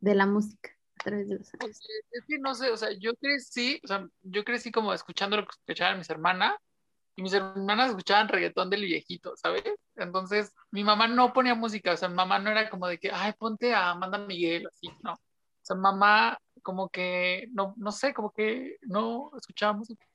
de 0.00 0.14
la 0.14 0.26
música 0.26 0.70
a 1.00 1.04
través 1.04 1.28
de 1.28 1.38
los 1.38 1.54
años? 1.54 1.80
Es 2.10 2.24
que 2.28 2.38
no 2.38 2.54
sé, 2.54 2.70
o 2.70 2.76
sea, 2.76 2.90
yo 2.98 3.14
crecí, 3.16 3.80
o 3.82 3.86
sea, 3.86 4.06
yo 4.22 4.44
crecí 4.44 4.70
como 4.70 4.92
escuchando 4.92 5.38
lo 5.38 5.44
que 5.44 5.52
escuchaban 5.58 5.98
mis 5.98 6.10
hermanas 6.10 6.54
y 7.16 7.22
mis 7.22 7.32
hermanas 7.32 7.90
escuchaban 7.90 8.28
reggaetón 8.28 8.68
del 8.68 8.82
viejito, 8.82 9.34
¿sabes? 9.36 9.64
Entonces, 9.96 10.52
mi 10.70 10.84
mamá 10.84 11.08
no 11.08 11.32
ponía 11.32 11.54
música, 11.54 11.92
o 11.92 11.96
sea, 11.96 12.08
mi 12.08 12.14
mamá 12.14 12.38
no 12.38 12.50
era 12.50 12.68
como 12.68 12.86
de 12.86 12.98
que, 12.98 13.10
ay, 13.10 13.32
ponte 13.38 13.74
a 13.74 13.90
Amanda 13.90 14.18
Miguel, 14.18 14.66
así, 14.68 14.88
no. 15.02 15.14
O 15.14 15.18
sea, 15.62 15.76
mamá 15.76 16.38
como 16.62 16.90
que, 16.90 17.48
no, 17.52 17.74
no 17.78 17.90
sé, 17.90 18.12
como 18.12 18.30
que 18.32 18.76
no 18.82 19.30
escuchaba 19.36 19.72
música. 19.72 20.06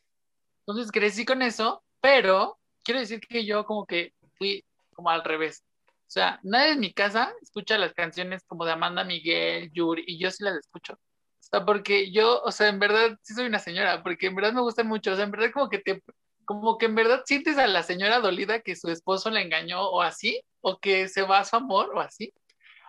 Entonces 0.59 0.91
crecí 0.91 1.25
con 1.25 1.41
eso, 1.41 1.83
pero 1.99 2.59
quiero 2.83 2.99
decir 2.99 3.19
que 3.19 3.45
yo 3.45 3.65
como 3.65 3.85
que 3.87 4.13
fui 4.35 4.63
como 4.93 5.09
al 5.09 5.23
revés. 5.23 5.63
O 5.87 6.13
sea, 6.13 6.39
nadie 6.43 6.73
en 6.73 6.79
mi 6.81 6.93
casa 6.93 7.33
escucha 7.41 7.77
las 7.79 7.93
canciones 7.93 8.43
como 8.45 8.65
de 8.65 8.73
Amanda 8.73 9.03
Miguel, 9.03 9.71
Yuri, 9.73 10.03
y 10.05 10.19
yo 10.19 10.29
sí 10.29 10.43
las 10.43 10.55
escucho. 10.55 10.93
O 10.93 11.43
sea, 11.43 11.65
porque 11.65 12.11
yo, 12.11 12.41
o 12.43 12.51
sea, 12.51 12.67
en 12.67 12.79
verdad 12.79 13.17
sí 13.23 13.33
soy 13.33 13.47
una 13.47 13.59
señora, 13.59 14.03
porque 14.03 14.27
en 14.27 14.35
verdad 14.35 14.53
me 14.53 14.61
gustan 14.61 14.87
mucho, 14.87 15.13
o 15.13 15.15
sea, 15.15 15.25
en 15.25 15.31
verdad 15.31 15.51
como 15.53 15.69
que 15.69 15.79
te, 15.79 16.03
como 16.45 16.77
que 16.77 16.85
en 16.87 16.95
verdad 16.95 17.23
sientes 17.25 17.57
a 17.57 17.67
la 17.67 17.83
señora 17.83 18.19
dolida 18.19 18.61
que 18.61 18.75
su 18.75 18.89
esposo 18.89 19.29
la 19.29 19.41
engañó 19.41 19.81
o 19.89 20.01
así, 20.01 20.41
o 20.61 20.79
que 20.79 21.07
se 21.07 21.21
va 21.23 21.39
a 21.39 21.45
su 21.45 21.55
amor 21.55 21.91
o 21.95 21.99
así. 21.99 22.33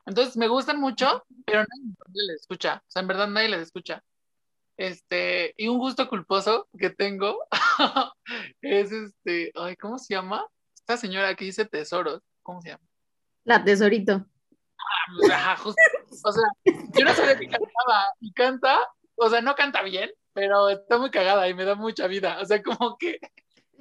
Entonces 0.06 0.37
me 0.37 0.49
gustan 0.49 0.80
mucho, 0.80 1.25
pero 1.44 1.61
nadie 1.61 2.23
les 2.28 2.40
escucha, 2.42 2.82
o 2.87 2.90
sea, 2.90 3.02
en 3.02 3.09
verdad 3.09 3.28
nadie 3.28 3.49
les 3.49 3.61
escucha. 3.61 4.02
Este, 4.76 5.54
y 5.56 5.68
un 5.68 5.78
gusto 5.78 6.09
culposo 6.09 6.68
que 6.78 6.90
tengo 6.90 7.38
es 8.62 8.90
este, 8.90 9.52
ay, 9.54 9.76
¿cómo 9.76 9.99
se 9.99 10.14
llama? 10.14 10.44
Esta 10.75 10.97
señora 10.97 11.35
que 11.35 11.44
dice 11.44 11.66
tesoros, 11.66 12.23
¿cómo 12.42 12.61
se 12.62 12.71
llama? 12.71 12.85
La 13.44 13.62
tesorito. 13.62 14.26
Ajá, 15.30 15.56
justo. 15.56 15.80
O 16.25 16.32
sea, 16.32 16.42
yo 16.64 17.04
no 17.04 17.14
sabía 17.14 17.38
que 17.38 17.49
cantaba 17.49 18.06
y 18.21 18.32
canta, 18.32 18.78
o 19.16 19.28
sea, 19.28 19.40
no 19.40 19.54
canta 19.54 19.82
bien, 19.82 20.11
pero 20.32 20.68
está 20.68 20.99
muy 20.99 21.11
cagada 21.11 21.49
y 21.49 21.54
me 21.54 21.64
da 21.64 21.75
mucha 21.75 22.06
vida. 22.06 22.38
O 22.40 22.44
sea, 22.44 22.62
como 22.62 22.97
que 22.99 23.18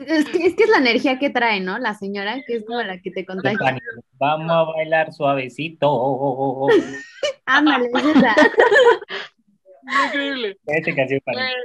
Es 0.07 0.25
que, 0.29 0.45
es 0.45 0.55
que 0.55 0.63
es 0.63 0.69
la 0.69 0.77
energía 0.77 1.19
que 1.19 1.29
trae, 1.29 1.59
¿no? 1.59 1.77
La 1.77 1.93
señora, 1.93 2.41
que 2.45 2.55
es 2.55 2.65
como 2.65 2.81
la 2.81 2.99
que 3.01 3.11
te 3.11 3.25
contagia. 3.25 3.77
Vamos 4.13 4.51
a 4.51 4.63
bailar 4.63 5.13
suavecito. 5.13 6.67
Ándale, 7.45 7.89
esa. 7.93 8.35
increíble. 10.07 10.57
Esta 10.65 10.95
canción 10.95 11.19
para 11.25 11.41
mí. 11.41 11.47
Eh, 11.47 11.55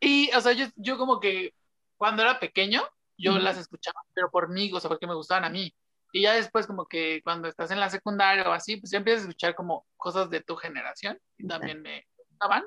Y, 0.00 0.30
o 0.34 0.40
sea, 0.40 0.52
yo, 0.52 0.66
yo 0.76 0.98
como 0.98 1.18
que 1.20 1.52
cuando 1.96 2.22
era 2.22 2.38
pequeño, 2.38 2.82
yo 3.16 3.38
las 3.38 3.58
escuchaba, 3.58 4.00
pero 4.12 4.30
por 4.30 4.50
mí, 4.50 4.70
o 4.72 4.80
sea, 4.80 4.88
porque 4.88 5.06
me 5.06 5.14
gustaban 5.14 5.44
a 5.44 5.50
mí. 5.50 5.74
Y 6.12 6.22
ya 6.22 6.34
después, 6.34 6.66
como 6.66 6.86
que 6.86 7.20
cuando 7.24 7.48
estás 7.48 7.70
en 7.70 7.80
la 7.80 7.90
secundaria 7.90 8.48
o 8.48 8.52
así, 8.52 8.76
pues 8.76 8.90
ya 8.90 8.98
empiezas 8.98 9.22
a 9.22 9.28
escuchar 9.28 9.54
como 9.54 9.86
cosas 9.96 10.30
de 10.30 10.40
tu 10.42 10.56
generación 10.56 11.18
y 11.38 11.46
también 11.46 11.82
me 11.82 12.06
gustaban. 12.28 12.64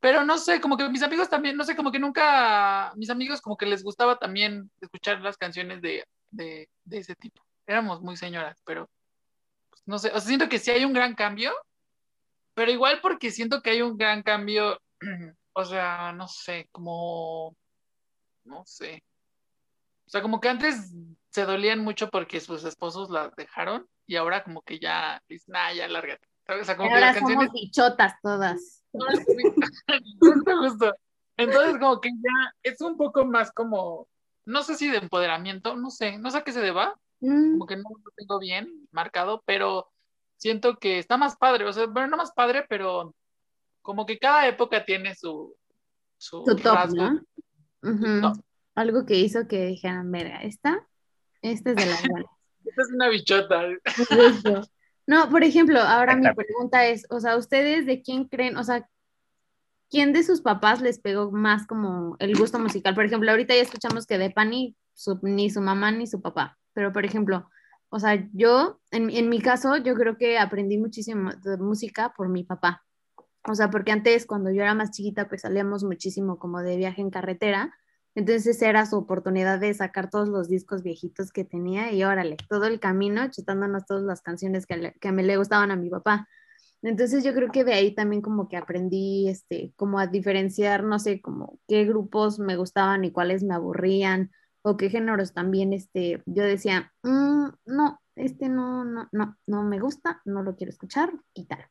Pero 0.00 0.24
no 0.24 0.38
sé, 0.38 0.60
como 0.60 0.76
que 0.76 0.88
mis 0.88 1.02
amigos 1.02 1.28
también, 1.28 1.56
no 1.56 1.64
sé, 1.64 1.76
como 1.76 1.92
que 1.92 1.98
nunca, 1.98 2.92
mis 2.96 3.10
amigos 3.10 3.42
como 3.42 3.56
que 3.56 3.66
les 3.66 3.82
gustaba 3.84 4.18
también 4.18 4.70
escuchar 4.80 5.20
las 5.20 5.36
canciones 5.36 5.82
de, 5.82 6.06
de, 6.30 6.68
ese 6.90 7.14
tipo. 7.14 7.42
Éramos 7.66 8.00
muy 8.00 8.16
señoras, 8.16 8.60
pero 8.64 8.88
pues, 9.68 9.82
no 9.86 9.98
sé, 9.98 10.08
o 10.08 10.12
sea, 10.12 10.20
siento 10.22 10.48
que 10.48 10.58
sí 10.58 10.70
hay 10.70 10.84
un 10.86 10.94
gran 10.94 11.14
cambio, 11.14 11.52
pero 12.54 12.72
igual 12.72 13.00
porque 13.02 13.30
siento 13.30 13.60
que 13.62 13.70
hay 13.70 13.82
un 13.82 13.98
gran 13.98 14.22
cambio, 14.22 14.80
o 15.52 15.64
sea, 15.66 16.12
no 16.12 16.28
sé, 16.28 16.68
como, 16.72 17.54
no 18.44 18.64
sé. 18.64 19.04
O 20.06 20.10
sea, 20.10 20.22
como 20.22 20.40
que 20.40 20.48
antes 20.48 20.94
se 21.28 21.44
dolían 21.44 21.80
mucho 21.80 22.08
porque 22.10 22.40
sus 22.40 22.64
esposos 22.64 23.10
las 23.10 23.34
dejaron 23.36 23.86
y 24.06 24.16
ahora 24.16 24.42
como 24.42 24.62
que 24.62 24.78
ya 24.78 25.22
dicen, 25.28 25.54
ah, 25.56 25.72
ya 25.74 25.86
lárgate. 25.88 26.29
O 26.58 26.64
sea, 26.64 26.76
como 26.76 26.88
que 26.88 26.94
Ahora 26.94 27.12
canciones 27.12 27.36
somos 27.36 27.52
bichotas 27.52 28.14
todas. 28.22 28.84
justo, 28.92 30.56
justo. 30.58 30.94
Entonces, 31.36 31.78
como 31.78 32.00
que 32.00 32.10
ya 32.10 32.54
es 32.62 32.80
un 32.80 32.96
poco 32.96 33.24
más 33.24 33.50
como, 33.52 34.08
no 34.44 34.62
sé 34.62 34.74
si 34.74 34.90
de 34.90 34.98
empoderamiento, 34.98 35.76
no 35.76 35.90
sé, 35.90 36.18
no 36.18 36.30
sé 36.30 36.38
a 36.38 36.44
qué 36.44 36.52
se 36.52 36.60
deba, 36.60 36.94
Mm, 37.22 37.52
como 37.52 37.66
que 37.66 37.76
no 37.76 37.82
lo 37.82 38.10
tengo 38.16 38.38
bien 38.38 38.88
marcado, 38.92 39.42
pero 39.44 39.90
siento 40.36 40.78
que 40.78 40.98
está 40.98 41.18
más 41.18 41.36
padre, 41.36 41.66
o 41.66 41.72
sea, 41.72 41.84
bueno, 41.86 42.08
no 42.08 42.16
más 42.16 42.32
padre, 42.32 42.64
pero 42.66 43.14
como 43.82 44.06
que 44.06 44.18
cada 44.18 44.48
época 44.48 44.86
tiene 44.86 45.14
su, 45.14 45.54
su, 46.16 46.42
Su 46.46 46.56
top, 46.56 46.74
rasgo. 46.74 46.96
¿no? 46.96 47.20
Ujú. 47.82 48.20
top. 48.22 48.44
Algo 48.74 49.04
que 49.04 49.16
hizo 49.18 49.46
que 49.46 49.66
dijeran, 49.66 50.10
verga, 50.10 50.42
esta, 50.42 50.86
esta 51.42 51.72
es 51.72 51.76
de 51.76 51.84
buenas. 52.14 52.24
Esta 52.64 52.82
es 52.82 52.88
una 52.94 53.08
bichota. 53.08 53.62
No, 55.06 55.28
por 55.30 55.44
ejemplo, 55.44 55.80
ahora 55.80 56.16
mi 56.16 56.30
pregunta 56.32 56.86
es, 56.86 57.06
o 57.10 57.20
sea, 57.20 57.36
¿ustedes 57.36 57.86
de 57.86 58.02
quién 58.02 58.24
creen, 58.28 58.56
o 58.56 58.64
sea, 58.64 58.88
quién 59.90 60.12
de 60.12 60.22
sus 60.22 60.40
papás 60.40 60.80
les 60.80 60.98
pegó 61.00 61.30
más 61.32 61.66
como 61.66 62.16
el 62.18 62.36
gusto 62.36 62.58
musical? 62.58 62.94
Por 62.94 63.04
ejemplo, 63.04 63.30
ahorita 63.30 63.54
ya 63.54 63.62
escuchamos 63.62 64.06
que 64.06 64.18
de 64.18 64.30
Pani, 64.30 64.76
su- 64.94 65.18
ni 65.22 65.50
su 65.50 65.60
mamá 65.60 65.90
ni 65.92 66.06
su 66.06 66.20
papá, 66.20 66.58
pero 66.72 66.92
por 66.92 67.04
ejemplo, 67.04 67.48
o 67.90 67.98
sea, 67.98 68.28
yo, 68.32 68.80
en, 68.92 69.10
en 69.10 69.28
mi 69.28 69.40
caso, 69.40 69.76
yo 69.76 69.94
creo 69.94 70.16
que 70.16 70.38
aprendí 70.38 70.78
muchísimo 70.78 71.32
de 71.42 71.56
música 71.56 72.12
por 72.16 72.28
mi 72.28 72.44
papá. 72.44 72.84
O 73.48 73.54
sea, 73.54 73.70
porque 73.70 73.92
antes, 73.92 74.26
cuando 74.26 74.50
yo 74.52 74.62
era 74.62 74.74
más 74.74 74.90
chiquita, 74.92 75.28
pues 75.28 75.42
salíamos 75.42 75.84
muchísimo 75.84 76.38
como 76.38 76.60
de 76.62 76.76
viaje 76.76 77.00
en 77.02 77.10
carretera. 77.10 77.74
Entonces 78.20 78.60
era 78.60 78.84
su 78.84 78.98
oportunidad 78.98 79.58
de 79.60 79.72
sacar 79.72 80.10
todos 80.10 80.28
los 80.28 80.46
discos 80.46 80.82
viejitos 80.82 81.32
que 81.32 81.42
tenía 81.46 81.90
y 81.90 82.04
órale, 82.04 82.36
todo 82.50 82.66
el 82.66 82.78
camino 82.78 83.30
chutándonos 83.30 83.86
todas 83.86 84.02
las 84.02 84.20
canciones 84.20 84.66
que, 84.66 84.76
le- 84.76 84.92
que 85.00 85.10
me 85.10 85.22
le 85.22 85.38
gustaban 85.38 85.70
a 85.70 85.76
mi 85.76 85.88
papá. 85.88 86.28
Entonces 86.82 87.24
yo 87.24 87.32
creo 87.32 87.50
que 87.50 87.64
de 87.64 87.72
ahí 87.72 87.94
también 87.94 88.20
como 88.20 88.46
que 88.46 88.58
aprendí 88.58 89.26
este, 89.30 89.72
como 89.74 89.98
a 89.98 90.06
diferenciar, 90.06 90.84
no 90.84 90.98
sé, 90.98 91.22
como 91.22 91.58
qué 91.66 91.86
grupos 91.86 92.38
me 92.38 92.56
gustaban 92.56 93.04
y 93.04 93.10
cuáles 93.10 93.42
me 93.42 93.54
aburrían 93.54 94.30
o 94.60 94.76
qué 94.76 94.90
géneros 94.90 95.32
también, 95.32 95.72
este, 95.72 96.22
yo 96.26 96.42
decía, 96.44 96.92
"Mm, 97.02 97.48
no, 97.64 98.00
este 98.16 98.50
no, 98.50 98.84
no, 98.84 99.08
no, 99.12 99.38
no 99.46 99.62
me 99.62 99.80
gusta, 99.80 100.20
no 100.26 100.42
lo 100.42 100.56
quiero 100.56 100.70
escuchar, 100.72 101.10
quitar. 101.32 101.70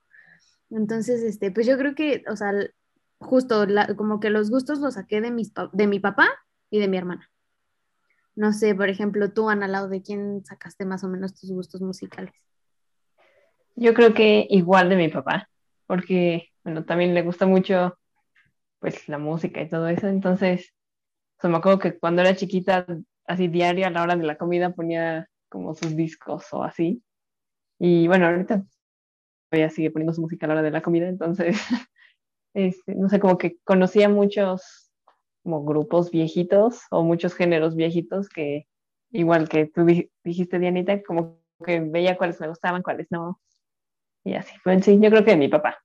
Entonces, 0.72 1.22
este, 1.22 1.52
pues 1.52 1.68
yo 1.68 1.78
creo 1.78 1.94
que, 1.96 2.24
o 2.32 2.36
sea, 2.36 2.54
justo 3.20 3.66
la- 3.66 3.96
como 3.96 4.20
que 4.20 4.30
los 4.30 4.50
gustos 4.50 4.80
los 4.80 4.96
saqué 4.96 5.22
de, 5.22 5.32
mis, 5.32 5.52
de 5.74 5.88
mi 5.88 6.00
papá 6.00 6.28
y 6.70 6.80
de 6.80 6.88
mi 6.88 6.98
hermana. 6.98 7.30
No 8.36 8.54
sé, 8.54 8.74
por 8.74 8.90
ejemplo, 8.90 9.32
tú, 9.34 9.50
Ana, 9.50 9.68
lado 9.68 9.90
de 9.90 10.02
quién 10.02 10.46
sacaste 10.46 10.86
más 10.86 11.04
o 11.04 11.10
menos 11.10 11.36
tus 11.36 11.52
gustos 11.52 11.82
musicales. 11.82 12.34
Yo 13.76 13.94
creo 13.94 14.14
que 14.14 14.48
igual 14.50 14.90
de 14.90 14.96
mi 14.96 15.10
papá, 15.10 15.50
porque, 15.88 16.50
bueno, 16.64 16.86
también 16.86 17.14
le 17.14 17.22
gusta 17.22 17.46
mucho, 17.46 17.98
pues, 18.80 19.08
la 19.10 19.18
música 19.18 19.62
y 19.62 19.70
todo 19.70 19.88
eso. 19.88 20.08
Entonces, 20.08 20.74
o 21.38 21.42
sea, 21.42 21.50
me 21.50 21.58
acuerdo 21.58 21.80
que 21.80 21.98
cuando 22.00 22.22
era 22.22 22.36
chiquita, 22.36 22.86
así 23.26 23.48
diario 23.48 23.88
a 23.88 23.90
la 23.90 24.04
hora 24.04 24.16
de 24.16 24.26
la 24.26 24.38
comida 24.38 24.72
ponía 24.74 25.30
como 25.50 25.76
sus 25.76 25.96
discos 25.96 26.46
o 26.52 26.64
así. 26.64 27.04
Y 27.78 28.08
bueno, 28.08 28.26
ahorita 28.28 28.64
todavía 29.50 29.70
sigue 29.70 29.92
poniendo 29.92 30.14
su 30.14 30.22
música 30.22 30.46
a 30.46 30.50
la 30.50 30.54
hora 30.56 30.64
de 30.64 30.72
la 30.72 30.82
comida, 30.82 31.08
entonces, 31.08 31.58
este, 32.54 32.96
no 32.96 33.10
sé, 33.10 33.20
como 33.20 33.38
que 33.38 33.58
conocía 33.64 34.10
muchos 34.10 34.92
como 35.44 35.64
grupos 35.64 36.12
viejitos 36.12 36.82
o 36.92 37.04
muchos 37.04 37.34
géneros 37.34 37.76
viejitos 37.76 38.28
que, 38.30 38.68
igual 39.12 39.48
que 39.50 39.66
tú 39.68 39.86
di- 39.86 40.12
dijiste, 40.24 40.60
Dianita, 40.60 41.02
como 41.04 41.40
que 41.66 41.80
veía 41.80 42.18
cuáles 42.18 42.40
me 42.40 42.48
gustaban, 42.48 42.84
cuáles 42.84 43.08
no. 43.10 43.40
Y 44.24 44.34
así, 44.36 44.54
pues 44.64 44.84
sí, 44.86 45.00
yo 45.02 45.10
creo 45.10 45.24
que 45.24 45.32
de 45.32 45.38
mi 45.38 45.48
papá. 45.48 45.78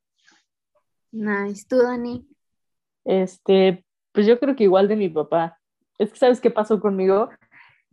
Nice, 1.12 1.64
tú, 1.68 1.78
Dani. 1.78 2.26
Este, 3.04 3.84
pues 4.12 4.26
yo 4.26 4.38
creo 4.38 4.56
que 4.56 4.64
igual 4.64 4.88
de 4.88 4.96
mi 4.96 5.08
papá. 5.08 5.58
Es 5.98 6.12
que, 6.12 6.18
¿sabes 6.18 6.40
qué 6.40 6.50
pasó 6.50 6.80
conmigo? 6.80 7.30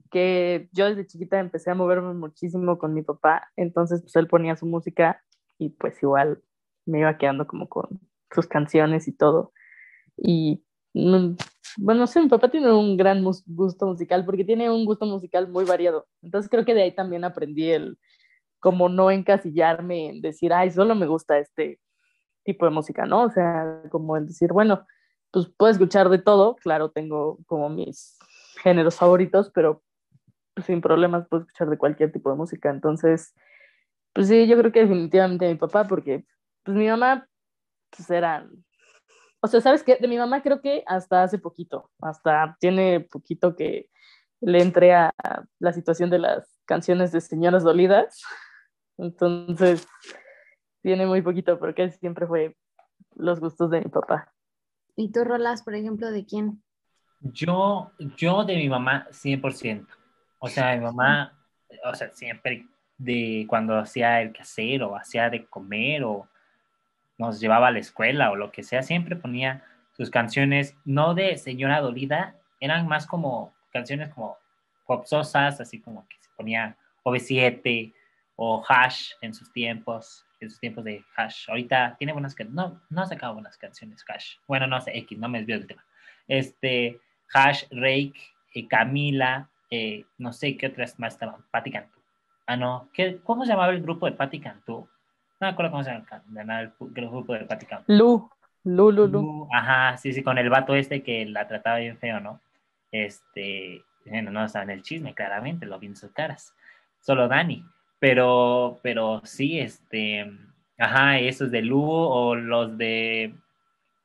Que 0.10 0.68
yo 0.72 0.88
desde 0.88 1.06
chiquita 1.06 1.40
empecé 1.40 1.70
a 1.72 1.76
moverme 1.76 2.14
muchísimo 2.14 2.78
con 2.78 2.94
mi 2.94 3.02
papá, 3.04 3.50
entonces 3.56 4.02
pues 4.02 4.16
él 4.16 4.28
ponía 4.28 4.56
su 4.56 4.66
música 4.66 5.24
y 5.58 5.70
pues 5.70 6.02
igual 6.02 6.42
me 6.86 7.00
iba 7.00 7.18
quedando 7.18 7.46
como 7.48 7.70
con 7.70 8.02
sus 8.34 8.48
canciones 8.48 9.08
y 9.08 9.14
todo. 9.14 9.54
Y 10.18 10.64
mm, 10.94 11.36
bueno, 11.78 12.02
no 12.02 12.08
sé, 12.08 12.22
mi 12.22 12.30
papá 12.30 12.50
tiene 12.50 12.72
un 12.72 12.98
gran 12.98 13.24
gusto 13.24 13.86
musical 13.88 14.26
porque 14.26 14.46
tiene 14.46 14.70
un 14.70 14.86
gusto 14.86 15.06
musical 15.06 15.50
muy 15.50 15.66
variado. 15.66 16.08
Entonces 16.22 16.50
creo 16.50 16.66
que 16.66 16.74
de 16.74 16.84
ahí 16.84 16.92
también 16.96 17.24
aprendí 17.24 17.72
el 17.72 17.98
como 18.60 18.90
no 18.90 19.12
encasillarme 19.12 20.10
en 20.10 20.22
decir, 20.22 20.54
ay, 20.54 20.72
solo 20.72 20.96
me 20.96 21.08
gusta 21.08 21.40
este 21.40 21.80
tipo 22.44 22.66
de 22.66 22.72
música, 22.72 23.06
¿no? 23.06 23.24
O 23.24 23.30
sea, 23.32 23.82
como 23.92 24.18
el 24.18 24.28
decir, 24.28 24.54
bueno, 24.54 24.86
pues 25.32 25.48
puedo 25.58 25.72
escuchar 25.72 26.10
de 26.10 26.20
todo, 26.20 26.56
claro, 26.58 26.92
tengo 26.92 27.40
como 27.48 27.70
mis 27.70 28.18
géneros 28.62 28.96
favoritos, 28.98 29.52
pero 29.54 29.84
sin 30.66 30.82
problemas 30.82 31.28
puedo 31.28 31.44
escuchar 31.44 31.70
de 31.70 31.78
cualquier 31.78 32.12
tipo 32.12 32.30
de 32.30 32.38
música. 32.38 32.70
Entonces, 32.70 33.34
Pues 34.14 34.28
sí, 34.28 34.48
yo 34.48 34.58
creo 34.58 34.72
que 34.72 34.82
definitivamente 34.82 35.48
mi 35.48 35.56
papá, 35.56 35.86
porque 35.88 36.26
pues 36.64 36.78
mi 36.78 36.88
mamá, 36.88 37.28
pues 37.96 38.10
era, 38.10 38.48
o 39.42 39.48
sea, 39.48 39.62
¿sabes 39.62 39.84
qué? 39.84 39.98
De 40.00 40.08
mi 40.08 40.18
mamá 40.18 40.42
creo 40.42 40.62
que 40.62 40.84
hasta 40.88 41.24
hace 41.24 41.38
poquito, 41.38 41.90
hasta 42.02 42.58
tiene 42.60 43.02
poquito 43.02 43.56
que 43.56 43.90
le 44.40 44.62
entré 44.62 44.94
a 44.94 45.14
la 45.60 45.74
situación 45.74 46.10
de 46.10 46.20
las 46.20 46.60
canciones 46.66 47.12
de 47.12 47.22
señoras 47.22 47.64
dolidas, 47.64 48.24
entonces 48.98 49.88
tiene 50.82 51.06
muy 51.06 51.22
poquito, 51.22 51.60
porque 51.60 51.92
siempre 51.92 52.26
fue 52.26 52.56
los 53.16 53.40
gustos 53.40 53.70
de 53.70 53.82
mi 53.82 53.90
papá. 53.90 54.34
¿Y 54.96 55.12
tú 55.12 55.24
rolas, 55.24 55.64
por 55.64 55.76
ejemplo, 55.76 56.12
de 56.12 56.26
quién? 56.26 56.64
Yo, 57.22 57.92
yo 58.18 58.44
de 58.44 58.56
mi 58.56 58.68
mamá, 58.68 59.08
100%. 59.12 59.88
O 60.40 60.48
sea, 60.48 60.76
mi 60.76 60.84
mamá, 60.84 61.38
o 61.86 61.94
sea, 61.94 62.12
siempre 62.14 62.68
de 62.98 63.46
cuando 63.48 63.78
hacía 63.78 64.22
el 64.22 64.34
quehacer 64.34 64.84
o 64.84 64.96
hacía 64.96 65.30
de 65.30 65.46
comer 65.46 66.04
o 66.04 66.28
nos 67.22 67.40
llevaba 67.40 67.68
a 67.68 67.72
la 67.72 67.80
escuela 67.80 68.32
o 68.32 68.36
lo 68.36 68.52
que 68.52 68.64
sea, 68.64 68.82
siempre 68.84 69.16
ponía 69.16 69.64
sus 69.94 70.10
canciones, 70.10 70.76
no 70.86 71.14
de 71.14 71.38
señora 71.38 71.80
dolida, 71.80 72.36
eran 72.60 72.88
más 72.88 73.06
como 73.06 73.54
canciones 73.72 74.10
como 74.10 74.38
popsosas, 74.86 75.62
así 75.62 75.80
como 75.80 76.08
que 76.08 76.18
se 76.20 76.30
ponía 76.36 76.76
OV7 77.04 77.94
o 78.36 78.64
Hash 78.68 79.12
en 79.22 79.34
sus 79.34 79.52
tiempos, 79.54 80.26
en 80.40 80.50
sus 80.50 80.60
tiempos 80.60 80.84
de 80.84 81.06
Hash. 81.16 81.48
Ahorita 81.50 81.96
tiene 81.98 82.14
buenas 82.14 82.34
canciones, 82.34 82.56
no, 82.56 82.82
no 82.90 83.02
ha 83.02 83.06
sacado 83.06 83.34
buenas 83.34 83.58
canciones 83.58 84.04
Hash. 84.08 84.38
Bueno, 84.48 84.66
no 84.68 84.82
sé, 84.82 84.98
X, 84.98 85.18
no 85.20 85.30
me 85.30 85.40
desvío 85.40 85.60
del 85.60 85.68
tema. 85.68 85.86
Este, 86.28 87.00
Hash, 87.34 87.66
Rake, 87.70 88.20
eh, 88.56 88.68
Camila, 88.68 89.50
eh, 89.70 90.06
no 90.18 90.34
sé 90.34 90.58
qué 90.58 90.68
otras 90.68 91.00
más 91.00 91.14
estaban, 91.14 91.46
Patti 91.52 91.72
Cantú. 91.72 92.00
Ah, 92.48 92.58
no, 92.58 92.90
¿qué, 92.94 93.20
¿cómo 93.24 93.46
se 93.46 93.52
llamaba 93.52 93.72
el 93.72 93.82
grupo 93.82 94.08
de 94.08 94.14
Patti 94.14 94.40
Cantú? 94.40 94.90
No 95.42 95.48
me 95.48 95.54
acuerdo 95.54 95.72
cómo 95.72 95.84
se 95.84 95.90
llamaba 95.90 96.62
el, 96.62 96.72
grupo 96.80 97.34
de 97.34 97.46
Patti 97.46 97.66
Cantú. 97.66 97.92
Lu, 97.92 98.30
Lu, 98.64 98.92
Lu, 98.92 99.08
Lu. 99.08 99.48
Ajá, 99.52 99.98
sí, 99.98 100.14
sí, 100.14 100.22
con 100.22 100.38
el 100.38 100.52
vato 100.52 100.76
este 100.76 101.02
que 101.02 101.26
la 101.26 101.48
trataba 101.48 101.78
bien 101.78 101.98
feo, 101.98 102.20
¿no? 102.20 102.40
Este, 102.92 103.84
bueno, 104.06 104.30
no 104.30 104.46
estaba 104.46 104.64
en 104.64 104.70
el 104.70 104.84
chisme, 104.84 105.16
claramente, 105.16 105.66
lo 105.66 105.80
vi 105.80 105.88
en 105.88 105.96
sus 105.96 106.12
caras. 106.12 106.54
Solo 107.00 107.28
Dani. 107.28 107.66
Pero, 107.98 108.80
pero 108.84 109.22
sí, 109.24 109.60
este, 109.60 110.32
ajá, 110.78 111.18
esos 111.18 111.50
de 111.50 111.64
Lu 111.64 111.84
o 111.84 112.36
los 112.36 112.78
de, 112.78 113.34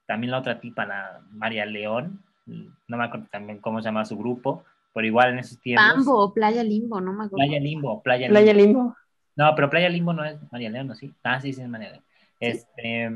también 0.07 0.31
la 0.31 0.39
otra 0.39 0.59
tipa, 0.59 0.87
la 0.87 1.21
María 1.33 1.67
León, 1.67 2.23
no 2.47 2.97
me 2.97 3.05
acuerdo 3.05 3.27
también 3.31 3.59
cómo 3.59 3.83
se 3.83 3.87
llama 3.87 4.07
su 4.07 4.17
grupo, 4.17 4.65
pero 4.95 5.07
igual 5.07 5.33
en 5.33 5.41
esos 5.41 5.61
tiempos. 5.61 5.87
Bambo 5.87 6.19
o 6.19 6.33
Playa 6.33 6.63
Limbo, 6.63 6.99
no 6.99 7.13
me 7.13 7.25
acuerdo. 7.25 7.37
Playa 7.37 7.61
Limbo, 7.61 8.03
Playa, 8.03 8.29
Playa 8.29 8.55
Limbo. 8.55 8.97
No, 9.37 9.55
pero 9.55 9.69
Playa 9.71 9.89
Limbo 9.89 10.13
no 10.13 10.25
es 10.25 10.37
María 10.51 10.71
León, 10.71 10.89
¿no? 10.89 10.95
Sí. 10.95 11.13
Ah, 11.23 11.41
sí, 11.41 11.53
sí 11.53 11.61
es 11.63 11.69
María 11.69 11.91
León. 11.91 12.05
Este, 12.41 13.11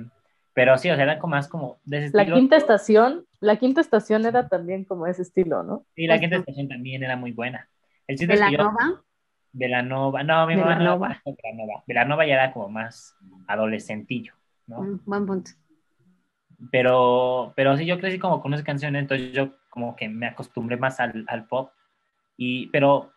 pero 0.54 0.76
sí, 0.78 0.90
o 0.90 0.94
sea, 0.94 1.04
era 1.04 1.18
como 1.18 1.32
más 1.34 1.48
como 1.48 1.78
de 1.84 1.98
ese 2.06 2.16
La 2.16 2.22
estilo. 2.22 2.36
quinta 2.36 2.56
estación, 2.56 3.24
la 3.40 3.56
quinta 3.56 3.80
estación 3.80 4.24
era 4.26 4.48
también 4.48 4.84
como 4.84 5.06
ese 5.06 5.22
estilo, 5.22 5.62
¿no? 5.62 5.84
Sí, 5.94 6.06
la 6.06 6.18
quinta 6.20 6.36
estación 6.36 6.68
también 6.68 7.02
era 7.02 7.16
muy 7.16 7.32
buena. 7.32 7.68
El 8.06 8.16
¿De 8.16 8.26
la 8.36 8.46
que 8.50 8.52
yo- 8.56 8.64
Nova? 8.64 9.02
Velanova, 9.52 10.22
no, 10.22 10.46
mi 10.46 10.54
mamá 10.56 10.74
no 10.74 10.78
Velanova. 10.78 11.06
era 11.08 11.22
tanto 11.24 11.40
Velanova. 11.42 11.82
Velanova 11.86 12.26
ya 12.26 12.34
era 12.34 12.52
como 12.52 12.68
más 12.68 13.16
adolescentillo, 13.48 14.32
¿no? 14.66 14.82
Mm, 14.82 15.00
buen 15.06 15.26
punto. 15.26 15.50
Pero, 16.70 17.52
pero 17.56 17.76
sí, 17.76 17.86
yo 17.86 17.98
crecí 17.98 18.18
como 18.18 18.40
con 18.42 18.52
esa 18.54 18.64
canción, 18.64 18.94
entonces 18.94 19.32
yo 19.32 19.54
como 19.70 19.96
que 19.96 20.08
me 20.08 20.26
acostumbré 20.26 20.76
más 20.76 21.00
al, 21.00 21.24
al 21.28 21.46
pop. 21.46 21.70
Y, 22.36 22.68
pero 22.68 23.12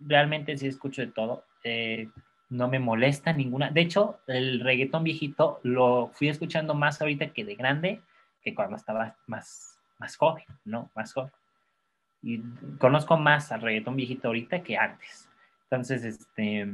realmente 0.00 0.56
sí 0.56 0.66
escucho 0.66 1.02
de 1.02 1.08
todo. 1.08 1.44
eh, 1.64 2.08
no 2.50 2.68
me 2.68 2.78
molesta 2.78 3.32
ninguna. 3.32 3.70
De 3.70 3.82
hecho, 3.82 4.20
el 4.26 4.60
reggaetón 4.60 5.04
viejito 5.04 5.60
lo 5.62 6.10
fui 6.14 6.28
escuchando 6.28 6.74
más 6.74 7.00
ahorita 7.00 7.32
que 7.32 7.44
de 7.44 7.54
grande, 7.54 8.02
que 8.42 8.54
cuando 8.54 8.76
estaba 8.76 9.16
más, 9.26 9.78
más 9.98 10.16
joven, 10.16 10.44
¿no? 10.64 10.90
Más 10.94 11.12
joven. 11.12 11.32
Y 12.22 12.42
conozco 12.78 13.16
más 13.16 13.52
al 13.52 13.60
reggaetón 13.60 13.96
viejito 13.96 14.28
ahorita 14.28 14.62
que 14.62 14.76
antes. 14.76 15.28
Entonces, 15.64 16.04
este, 16.04 16.66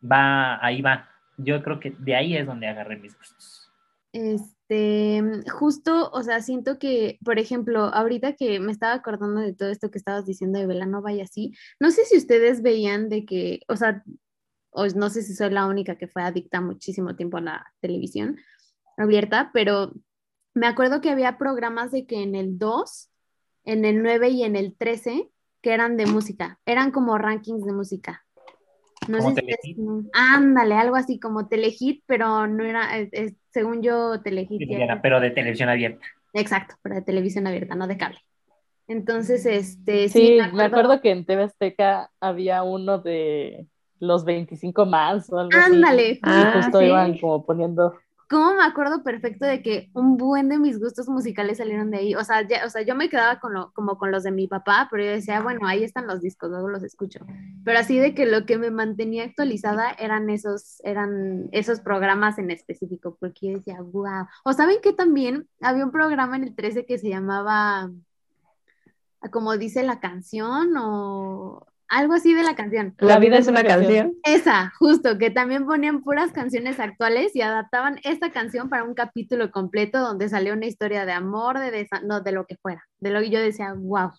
va, 0.00 0.64
ahí 0.64 0.82
va. 0.82 1.08
Yo 1.36 1.62
creo 1.62 1.80
que 1.80 1.90
de 1.90 2.14
ahí 2.14 2.36
es 2.36 2.46
donde 2.46 2.68
agarré 2.68 2.96
mis 2.96 3.16
gustos. 3.16 3.70
Este, 4.12 5.22
justo, 5.50 6.10
o 6.10 6.22
sea, 6.22 6.40
siento 6.40 6.78
que, 6.78 7.18
por 7.22 7.38
ejemplo, 7.38 7.80
ahorita 7.80 8.34
que 8.34 8.60
me 8.60 8.72
estaba 8.72 8.94
acordando 8.94 9.40
de 9.40 9.52
todo 9.52 9.68
esto 9.68 9.90
que 9.90 9.98
estabas 9.98 10.24
diciendo 10.24 10.58
de 10.58 10.66
Velanova 10.66 11.12
y 11.12 11.20
así, 11.20 11.52
no 11.80 11.90
sé 11.90 12.04
si 12.06 12.16
ustedes 12.16 12.62
veían 12.62 13.10
de 13.10 13.26
que, 13.26 13.60
o 13.68 13.76
sea, 13.76 14.02
o 14.76 14.86
no 14.94 15.08
sé 15.10 15.22
si 15.22 15.34
soy 15.34 15.50
la 15.50 15.66
única 15.66 15.96
que 15.96 16.06
fue 16.06 16.22
adicta 16.22 16.60
muchísimo 16.60 17.16
tiempo 17.16 17.38
a 17.38 17.40
la 17.40 17.72
televisión 17.80 18.36
abierta, 18.98 19.50
pero 19.52 19.92
me 20.54 20.66
acuerdo 20.66 21.00
que 21.00 21.10
había 21.10 21.38
programas 21.38 21.90
de 21.92 22.06
que 22.06 22.22
en 22.22 22.34
el 22.34 22.58
2, 22.58 23.10
en 23.64 23.84
el 23.84 24.02
9 24.02 24.28
y 24.28 24.42
en 24.44 24.54
el 24.54 24.76
13, 24.76 25.30
que 25.62 25.72
eran 25.72 25.96
de 25.96 26.06
música, 26.06 26.58
eran 26.66 26.90
como 26.92 27.18
rankings 27.18 27.64
de 27.64 27.72
música. 27.72 28.24
No 29.08 29.18
¿Como 29.18 29.34
sé 29.34 29.42
si 29.62 29.70
es- 29.72 29.76
ándale, 30.12 30.74
algo 30.74 30.96
así 30.96 31.18
como 31.18 31.48
Telehit, 31.48 32.02
pero 32.06 32.46
no 32.46 32.64
era, 32.64 32.98
es- 32.98 33.08
es- 33.12 33.34
según 33.50 33.82
yo, 33.82 34.20
Telehit 34.22 34.48
Sí, 34.48 34.66
era- 34.74 35.00
pero 35.00 35.20
de 35.20 35.30
televisión 35.30 35.68
abierta. 35.68 36.04
Exacto, 36.34 36.74
pero 36.82 36.96
de 36.96 37.02
televisión 37.02 37.46
abierta, 37.46 37.74
no 37.74 37.86
de 37.86 37.96
cable. 37.96 38.18
Entonces, 38.88 39.46
este, 39.46 40.08
Sí, 40.08 40.38
sí, 40.38 40.38
me 40.54 40.64
acuerdo 40.64 41.00
que 41.00 41.10
en 41.10 41.24
TV 41.24 41.44
Azteca 41.44 42.10
había 42.20 42.62
uno 42.62 42.98
de 42.98 43.66
los 44.00 44.24
25 44.24 44.86
más 44.86 45.30
o 45.32 45.38
algo 45.38 45.50
así. 45.58 45.72
Y 46.18 46.18
Ah, 46.22 46.52
justo 46.56 46.78
sí. 46.80 46.86
iban 46.86 47.18
como 47.18 47.44
poniendo. 47.44 47.94
¿Cómo 48.28 48.54
me 48.54 48.64
acuerdo 48.64 49.04
perfecto 49.04 49.46
de 49.46 49.62
que 49.62 49.88
un 49.92 50.16
buen 50.16 50.48
de 50.48 50.58
mis 50.58 50.80
gustos 50.80 51.08
musicales 51.08 51.58
salieron 51.58 51.92
de 51.92 51.98
ahí? 51.98 52.14
O 52.16 52.24
sea, 52.24 52.42
ya, 52.42 52.66
o 52.66 52.70
sea, 52.70 52.82
yo 52.82 52.96
me 52.96 53.08
quedaba 53.08 53.38
con 53.38 53.54
lo, 53.54 53.70
como 53.72 53.98
con 53.98 54.10
los 54.10 54.24
de 54.24 54.32
mi 54.32 54.48
papá, 54.48 54.88
pero 54.90 55.04
yo 55.04 55.10
decía, 55.10 55.40
bueno, 55.42 55.60
ahí 55.64 55.84
están 55.84 56.08
los 56.08 56.20
discos, 56.22 56.50
luego 56.50 56.68
los 56.68 56.82
escucho. 56.82 57.20
Pero 57.64 57.78
así 57.78 57.98
de 58.00 58.16
que 58.16 58.26
lo 58.26 58.44
que 58.44 58.58
me 58.58 58.72
mantenía 58.72 59.22
actualizada 59.22 59.90
eran 59.92 60.28
esos, 60.28 60.80
eran 60.82 61.48
esos 61.52 61.78
programas 61.78 62.36
en 62.38 62.50
específico, 62.50 63.16
porque 63.20 63.46
yo 63.46 63.58
decía, 63.58 63.80
wow. 63.80 64.26
O 64.44 64.52
saben 64.52 64.78
que 64.82 64.92
también 64.92 65.48
había 65.60 65.84
un 65.84 65.92
programa 65.92 66.34
en 66.34 66.42
el 66.42 66.56
13 66.56 66.84
que 66.84 66.98
se 66.98 67.08
llamaba, 67.08 67.92
como 69.30 69.56
dice 69.56 69.84
la 69.84 70.00
canción, 70.00 70.72
o 70.76 71.64
algo 71.88 72.14
así 72.14 72.34
de 72.34 72.42
la 72.42 72.54
canción. 72.56 72.94
La 72.98 73.18
vida 73.18 73.38
es 73.38 73.48
una 73.48 73.64
canción. 73.64 74.14
Esa, 74.24 74.72
justo, 74.78 75.18
que 75.18 75.30
también 75.30 75.66
ponían 75.66 76.02
puras 76.02 76.32
canciones 76.32 76.80
actuales 76.80 77.34
y 77.36 77.42
adaptaban 77.42 77.98
esta 78.04 78.30
canción 78.30 78.68
para 78.68 78.84
un 78.84 78.94
capítulo 78.94 79.50
completo 79.50 79.98
donde 80.00 80.28
salió 80.28 80.52
una 80.54 80.66
historia 80.66 81.04
de 81.06 81.12
amor, 81.12 81.58
de 81.58 81.70
desa- 81.72 82.02
no, 82.02 82.20
de 82.20 82.32
lo 82.32 82.46
que 82.46 82.56
fuera. 82.56 82.82
De 83.00 83.10
lo 83.10 83.20
que 83.20 83.30
yo 83.30 83.40
decía, 83.40 83.74
wow, 83.76 84.10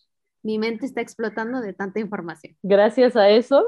mi 0.43 0.59
mente 0.59 0.85
está 0.85 1.01
explotando 1.01 1.61
de 1.61 1.73
tanta 1.73 1.99
información. 1.99 2.55
Gracias 2.63 3.15
a 3.15 3.29
eso, 3.29 3.63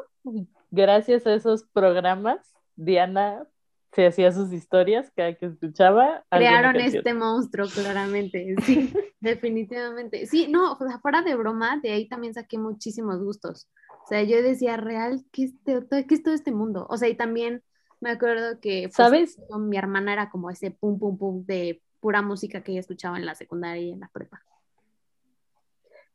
gracias 0.71 1.25
a 1.27 1.33
esos 1.33 1.63
programas, 1.73 2.39
Diana 2.75 3.45
se 3.91 4.05
hacía 4.05 4.31
sus 4.31 4.53
historias 4.53 5.12
cada 5.15 5.33
que 5.33 5.47
escuchaba. 5.47 6.23
Crearon 6.29 6.75
este 6.79 7.13
monstruo, 7.13 7.67
claramente. 7.67 8.55
Sí, 8.63 8.93
definitivamente. 9.19 10.27
Sí, 10.27 10.47
no, 10.47 10.73
o 10.73 10.88
sea, 10.88 10.99
fuera 10.99 11.21
de 11.23 11.35
broma, 11.35 11.79
de 11.81 11.91
ahí 11.91 12.07
también 12.07 12.33
saqué 12.35 12.57
muchísimos 12.57 13.19
gustos. 13.23 13.67
O 14.10 14.12
sea, 14.12 14.24
yo 14.24 14.41
decía, 14.41 14.76
real, 14.76 15.24
¿qué 15.32 15.43
es, 15.43 15.54
te- 15.63 16.08
qué 16.08 16.15
es 16.15 16.24
todo 16.24 16.34
este 16.34 16.52
mundo? 16.52 16.88
O 16.89 16.98
sea, 16.98 17.10
y 17.10 17.15
también 17.15 17.62
me 18.02 18.10
acuerdo 18.10 18.60
que 18.60 18.84
pues, 18.88 18.95
¿Sabes? 18.95 19.38
con 19.50 19.69
mi 19.69 19.78
hermana 19.78 20.13
era 20.13 20.32
como 20.32 20.50
ese 20.50 20.72
pum, 20.72 20.98
pum, 20.98 21.15
pum 21.15 21.45
de 21.45 21.84
pura 22.00 22.24
música 22.24 22.63
que 22.63 22.72
ella 22.72 22.80
escuchaba 22.80 23.17
en 23.17 23.28
la 23.28 23.36
secundaria 23.36 23.84
y 23.84 23.91
en 23.91 24.00
la 24.00 24.10
prepa. 24.12 24.41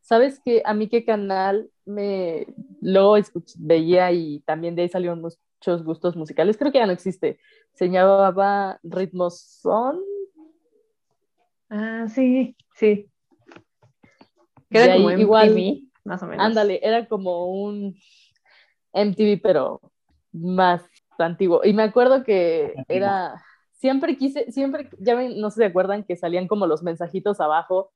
¿Sabes 0.00 0.40
que 0.44 0.60
a 0.64 0.74
mí 0.74 0.88
qué 0.88 1.04
canal 1.04 1.70
me 1.84 2.48
luego 2.80 3.16
escuch- 3.16 3.54
veía 3.58 4.10
y 4.10 4.40
también 4.40 4.74
de 4.74 4.82
ahí 4.82 4.88
salieron 4.88 5.20
muchos 5.20 5.84
gustos 5.84 6.16
musicales? 6.16 6.56
Creo 6.56 6.72
que 6.72 6.78
ya 6.78 6.86
no 6.86 6.92
existe. 6.92 7.38
Se 7.74 7.88
llamaba 7.88 8.80
Ritmos 8.82 9.38
Son. 9.40 10.00
Ah, 11.70 12.06
sí, 12.08 12.56
sí. 12.74 13.08
Que 14.68 14.78
De 14.80 14.84
era 14.84 14.94
ahí 14.94 15.02
como 15.02 15.10
igual- 15.16 15.50
MTV, 15.52 15.88
más 16.04 16.22
o 16.22 16.26
menos. 16.26 16.44
Ándale, 16.44 16.80
era 16.82 17.06
como 17.06 17.46
un 17.46 17.96
MTV, 18.92 19.40
pero 19.42 19.80
más 20.32 20.84
antiguo. 21.18 21.60
Y 21.64 21.72
me 21.72 21.82
acuerdo 21.82 22.24
que 22.24 22.74
Antiguo. 22.76 22.84
era, 22.88 23.42
siempre 23.72 24.16
quise, 24.16 24.50
siempre, 24.52 24.88
ya 24.98 25.14
ven, 25.14 25.40
no 25.40 25.50
sé 25.50 25.54
si 25.54 25.60
se 25.60 25.66
acuerdan 25.66 26.04
que 26.04 26.16
salían 26.16 26.48
como 26.48 26.66
los 26.66 26.82
mensajitos 26.82 27.40
abajo 27.40 27.92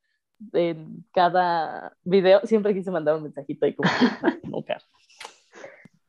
en 0.53 1.05
cada 1.13 1.97
video, 2.03 2.41
siempre 2.45 2.73
quise 2.73 2.91
mandar 2.91 3.15
un 3.15 3.23
mensajito 3.23 3.65
y 3.67 3.75
como, 3.75 3.89
nunca. 4.43 4.77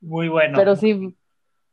Muy 0.01 0.29
bueno. 0.29 0.57
Pero 0.57 0.77
sí, 0.77 1.17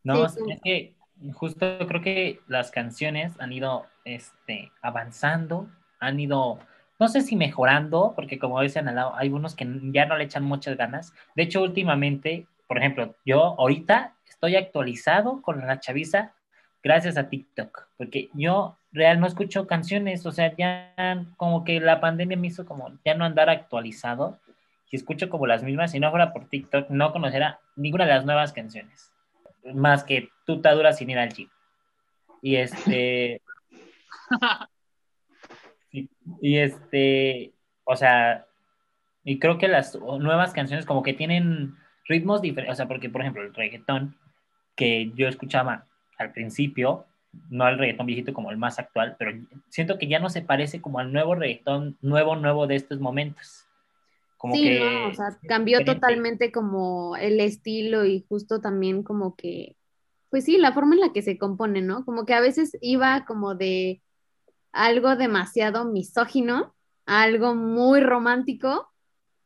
No, 0.03 0.27
Sí, 0.29 0.41
sí. 0.45 0.51
es 0.51 0.61
que 0.61 0.95
justo 1.33 1.65
creo 1.87 2.01
que 2.01 2.39
las 2.47 2.71
canciones 2.71 3.33
han 3.39 3.51
ido 3.51 3.85
este, 4.05 4.71
avanzando, 4.81 5.69
han 5.99 6.19
ido, 6.19 6.59
no 6.99 7.07
sé 7.07 7.21
si 7.21 7.35
mejorando, 7.35 8.13
porque 8.15 8.39
como 8.39 8.61
dicen 8.61 8.87
hay 8.87 9.29
unos 9.29 9.55
que 9.55 9.67
ya 9.91 10.05
no 10.05 10.17
le 10.17 10.23
echan 10.23 10.43
muchas 10.43 10.77
ganas. 10.77 11.13
De 11.35 11.43
hecho, 11.43 11.61
últimamente, 11.61 12.47
por 12.67 12.77
ejemplo, 12.77 13.15
yo 13.25 13.55
ahorita 13.59 14.15
estoy 14.27 14.55
actualizado 14.55 15.41
con 15.41 15.65
la 15.65 15.79
chaviza 15.79 16.33
gracias 16.83 17.17
a 17.17 17.29
TikTok, 17.29 17.87
porque 17.97 18.29
yo 18.33 18.77
real 18.91 19.19
no 19.19 19.27
escucho 19.27 19.67
canciones, 19.67 20.25
o 20.25 20.31
sea, 20.31 20.55
ya 20.55 20.93
como 21.35 21.63
que 21.63 21.79
la 21.79 21.99
pandemia 21.99 22.37
me 22.37 22.47
hizo 22.47 22.65
como 22.65 22.91
ya 23.05 23.13
no 23.13 23.25
andar 23.25 23.49
actualizado 23.49 24.39
y 24.89 24.95
escucho 24.95 25.29
como 25.29 25.47
las 25.47 25.63
mismas, 25.63 25.91
si 25.91 25.99
no 25.99 26.09
fuera 26.09 26.33
por 26.33 26.47
TikTok 26.47 26.89
no 26.89 27.11
conociera 27.11 27.59
ninguna 27.75 28.05
de 28.05 28.13
las 28.13 28.25
nuevas 28.25 28.53
canciones, 28.53 29.11
más 29.73 30.03
que 30.03 30.29
tuta 30.45 30.73
dura 30.73 30.93
sin 30.93 31.09
ir 31.09 31.19
al. 31.19 31.33
Y 32.41 32.55
este... 32.55 33.41
y, 35.91 36.09
y 36.41 36.57
este, 36.57 37.53
o 37.83 37.95
sea, 37.95 38.45
y 39.23 39.39
creo 39.39 39.57
que 39.57 39.67
las 39.67 39.95
nuevas 39.95 40.53
canciones 40.53 40.85
como 40.85 41.03
que 41.03 41.13
tienen 41.13 41.75
ritmos 42.05 42.41
diferentes, 42.41 42.73
o 42.73 42.77
sea, 42.77 42.87
porque 42.87 43.09
por 43.09 43.21
ejemplo 43.21 43.43
el 43.43 43.53
reggaetón 43.53 44.15
que 44.75 45.11
yo 45.15 45.27
escuchaba 45.27 45.85
al 46.17 46.31
principio, 46.31 47.05
no 47.49 47.65
al 47.65 47.77
reggaetón 47.77 48.05
viejito 48.05 48.33
como 48.33 48.51
el 48.51 48.57
más 48.57 48.79
actual, 48.79 49.15
pero 49.19 49.31
siento 49.69 49.97
que 49.97 50.07
ya 50.07 50.19
no 50.19 50.29
se 50.29 50.41
parece 50.41 50.81
como 50.81 50.99
al 50.99 51.11
nuevo 51.11 51.35
reggaetón, 51.35 51.97
nuevo, 52.01 52.35
nuevo 52.35 52.67
de 52.67 52.75
estos 52.75 52.99
momentos. 52.99 53.65
Como 54.37 54.53
sí, 54.53 54.63
que 54.63 54.79
no, 54.79 55.07
o 55.09 55.13
sea, 55.13 55.37
cambió 55.47 55.79
diferente. 55.79 55.99
totalmente 55.99 56.51
como 56.51 57.15
el 57.17 57.39
estilo 57.39 58.05
y 58.05 58.23
justo 58.29 58.61
también 58.61 59.03
como 59.03 59.35
que, 59.35 59.75
pues 60.29 60.45
sí, 60.45 60.57
la 60.57 60.73
forma 60.73 60.95
en 60.95 61.01
la 61.01 61.11
que 61.11 61.23
se 61.23 61.37
compone, 61.37 61.81
¿no? 61.81 62.05
Como 62.05 62.25
que 62.25 62.33
a 62.33 62.39
veces 62.39 62.77
iba 62.81 63.25
como 63.25 63.55
de 63.55 64.01
algo 64.71 65.15
demasiado 65.15 65.85
misógino 65.85 66.75
algo 67.07 67.55
muy 67.55 68.01
romántico 68.01 68.91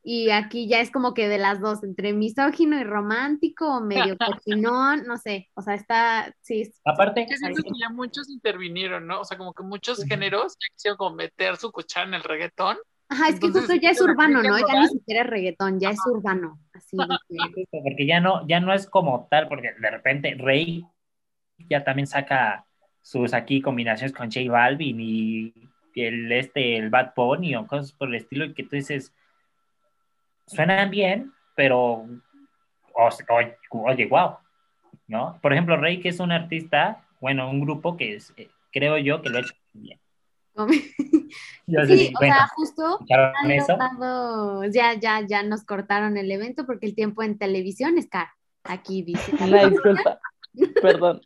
y 0.04 0.32
aquí 0.32 0.68
ya 0.68 0.82
es 0.82 0.90
como 0.90 1.14
que 1.14 1.28
de 1.28 1.38
las 1.38 1.62
dos, 1.62 1.84
entre 1.84 2.12
misógino 2.12 2.80
y 2.80 2.84
romántico 2.84 3.78
o 3.78 3.82
medio 3.82 4.18
cochinón, 4.44 5.06
no 5.06 5.18
sé, 5.18 5.50
o 5.54 5.62
sea, 5.62 5.76
está, 5.76 6.36
sí, 6.42 6.70
Aparte, 6.84 7.28
Yo 7.30 7.38
siento 7.38 7.62
que 7.62 7.80
ya 7.80 7.90
muchos 7.90 8.30
intervinieron, 8.30 9.06
¿no? 9.06 9.22
O 9.22 9.26
sea, 9.26 9.38
como 9.38 9.54
que 9.54 9.62
muchos 9.62 10.04
géneros 10.06 10.54
ya 10.54 10.74
quisieron 10.74 10.98
como 10.98 11.16
meter 11.16 11.56
su 11.58 11.72
cuchara 11.72 12.08
en 12.08 12.16
el 12.16 12.24
reggaetón. 12.24 12.78
Ajá, 13.10 13.28
es 13.28 13.40
que 13.40 13.46
Entonces, 13.46 13.70
justo 13.70 13.76
ya 13.80 13.92
es 13.92 14.02
urbano, 14.02 14.42
¿no? 14.42 14.58
Ya 14.58 14.82
ni 14.82 14.88
siquiera 14.88 15.22
es 15.22 15.28
reggaetón, 15.30 15.80
ya 15.80 15.92
es 15.92 16.00
urbano, 16.08 16.60
así 16.74 16.98
que- 17.30 17.68
porque 17.70 18.08
ya 18.08 18.20
no, 18.20 18.48
ya 18.48 18.60
no 18.60 18.74
es 18.74 18.90
como 18.90 19.28
tal, 19.30 19.48
porque 19.48 19.76
de 19.80 19.92
repente 19.92 20.34
Rey 20.36 20.84
ya 21.70 21.84
también 21.84 22.08
saca 22.08 22.66
sus 23.02 23.34
aquí 23.34 23.62
combinaciones 23.62 24.14
con 24.16 24.32
J 24.32 24.50
Balvin 24.52 25.00
y 25.00 25.54
el 25.96 26.32
este, 26.32 26.78
el 26.78 26.90
Bad 26.90 27.14
Bunny 27.16 27.56
o 27.56 27.68
cosas 27.68 27.92
por 27.92 28.08
el 28.10 28.16
estilo, 28.16 28.46
y 28.46 28.54
que 28.54 28.64
tú 28.64 28.76
dices, 28.76 29.14
suenan 30.48 30.90
bien, 30.90 31.34
pero 31.56 31.80
o- 31.80 32.08
o- 32.94 33.84
oye, 33.84 34.08
wow, 34.08 34.38
¿no? 35.08 35.40
Por 35.42 35.54
ejemplo, 35.54 35.78
Rey, 35.78 36.00
que 36.00 36.10
es 36.10 36.20
un 36.20 36.32
artista, 36.32 37.06
bueno, 37.20 37.50
un 37.50 37.62
grupo 37.62 37.98
que 37.98 38.16
es, 38.16 38.34
eh, 38.38 38.50
creo 38.72 38.98
yo 38.98 39.22
que 39.22 39.30
lo 39.30 39.38
ha 39.38 39.42
hecho 39.42 39.54
bien. 39.74 40.00
Yo 41.68 41.86
Sí, 41.86 42.12
o 42.14 42.20
bueno, 42.20 42.36
sea, 42.36 42.48
justo 42.56 43.00
ya, 44.70 44.94
ya, 44.96 45.22
ya 45.26 45.44
nos 45.44 45.64
cortaron 45.64 46.18
el 46.18 46.30
evento 46.30 46.66
porque 46.66 46.86
el 46.86 46.94
tiempo 46.96 47.24
en 47.24 47.38
televisión 47.38 47.98
es 47.98 48.10
caro. 48.10 48.30
Aquí 48.66 49.02
dice. 49.04 49.32
Una 49.40 49.70
disculpa. 49.70 50.20
Perdón. 50.82 51.22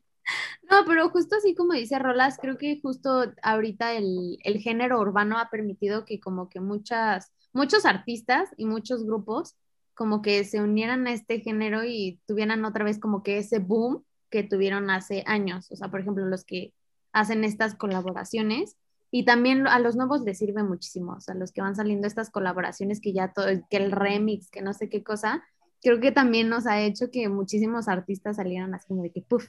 No, 0.70 0.84
pero 0.86 1.10
justo 1.10 1.36
así 1.36 1.54
como 1.54 1.74
dice 1.74 2.00
Rolas, 2.00 2.38
creo 2.42 2.58
que 2.58 2.80
justo 2.82 3.34
ahorita 3.44 3.94
el, 3.94 4.38
el 4.44 4.60
género 4.60 5.00
urbano 5.00 5.38
ha 5.38 5.50
permitido 5.50 6.06
que 6.06 6.20
como 6.20 6.50
que 6.50 6.60
muchas, 6.60 7.32
muchos 7.54 7.86
artistas 7.86 8.50
y 8.58 8.66
muchos 8.66 9.06
grupos 9.06 9.56
como 9.94 10.22
que 10.22 10.44
se 10.44 10.62
unieran 10.62 11.08
a 11.08 11.14
este 11.14 11.40
género 11.40 11.84
y 11.84 12.20
tuvieran 12.28 12.66
otra 12.66 12.84
vez 12.84 13.00
como 13.00 13.24
que 13.24 13.38
ese 13.38 13.60
boom 13.60 14.04
que 14.30 14.44
tuvieron 14.44 14.90
hace 14.90 15.24
años. 15.26 15.72
O 15.72 15.76
sea, 15.76 15.90
por 15.90 16.02
ejemplo, 16.02 16.26
los 16.26 16.44
que 16.44 16.74
hacen 17.14 17.44
estas 17.44 17.76
colaboraciones 17.76 18.76
y 19.10 19.24
también 19.24 19.68
a 19.68 19.80
los 19.80 19.96
nuevos 19.96 20.22
les 20.22 20.38
sirve 20.38 20.64
muchísimo. 20.64 21.14
O 21.14 21.22
sea, 21.22 21.36
los 21.36 21.54
que 21.54 21.62
van 21.62 21.76
saliendo 21.76 22.08
estas 22.08 22.30
colaboraciones 22.30 23.00
que 23.00 23.14
ya 23.14 23.32
todo, 23.32 23.48
que 23.70 23.78
el 23.78 23.92
remix, 23.92 24.50
que 24.50 24.62
no 24.62 24.74
sé 24.74 24.90
qué 24.90 25.04
cosa, 25.04 25.42
creo 25.82 26.02
que 26.02 26.12
también 26.12 26.50
nos 26.50 26.68
ha 26.68 26.82
hecho 26.82 27.10
que 27.12 27.30
muchísimos 27.30 27.88
artistas 27.88 28.36
salieran 28.36 28.74
así 28.74 28.88
como 28.88 29.04
de 29.04 29.12
que, 29.12 29.22
puff, 29.22 29.48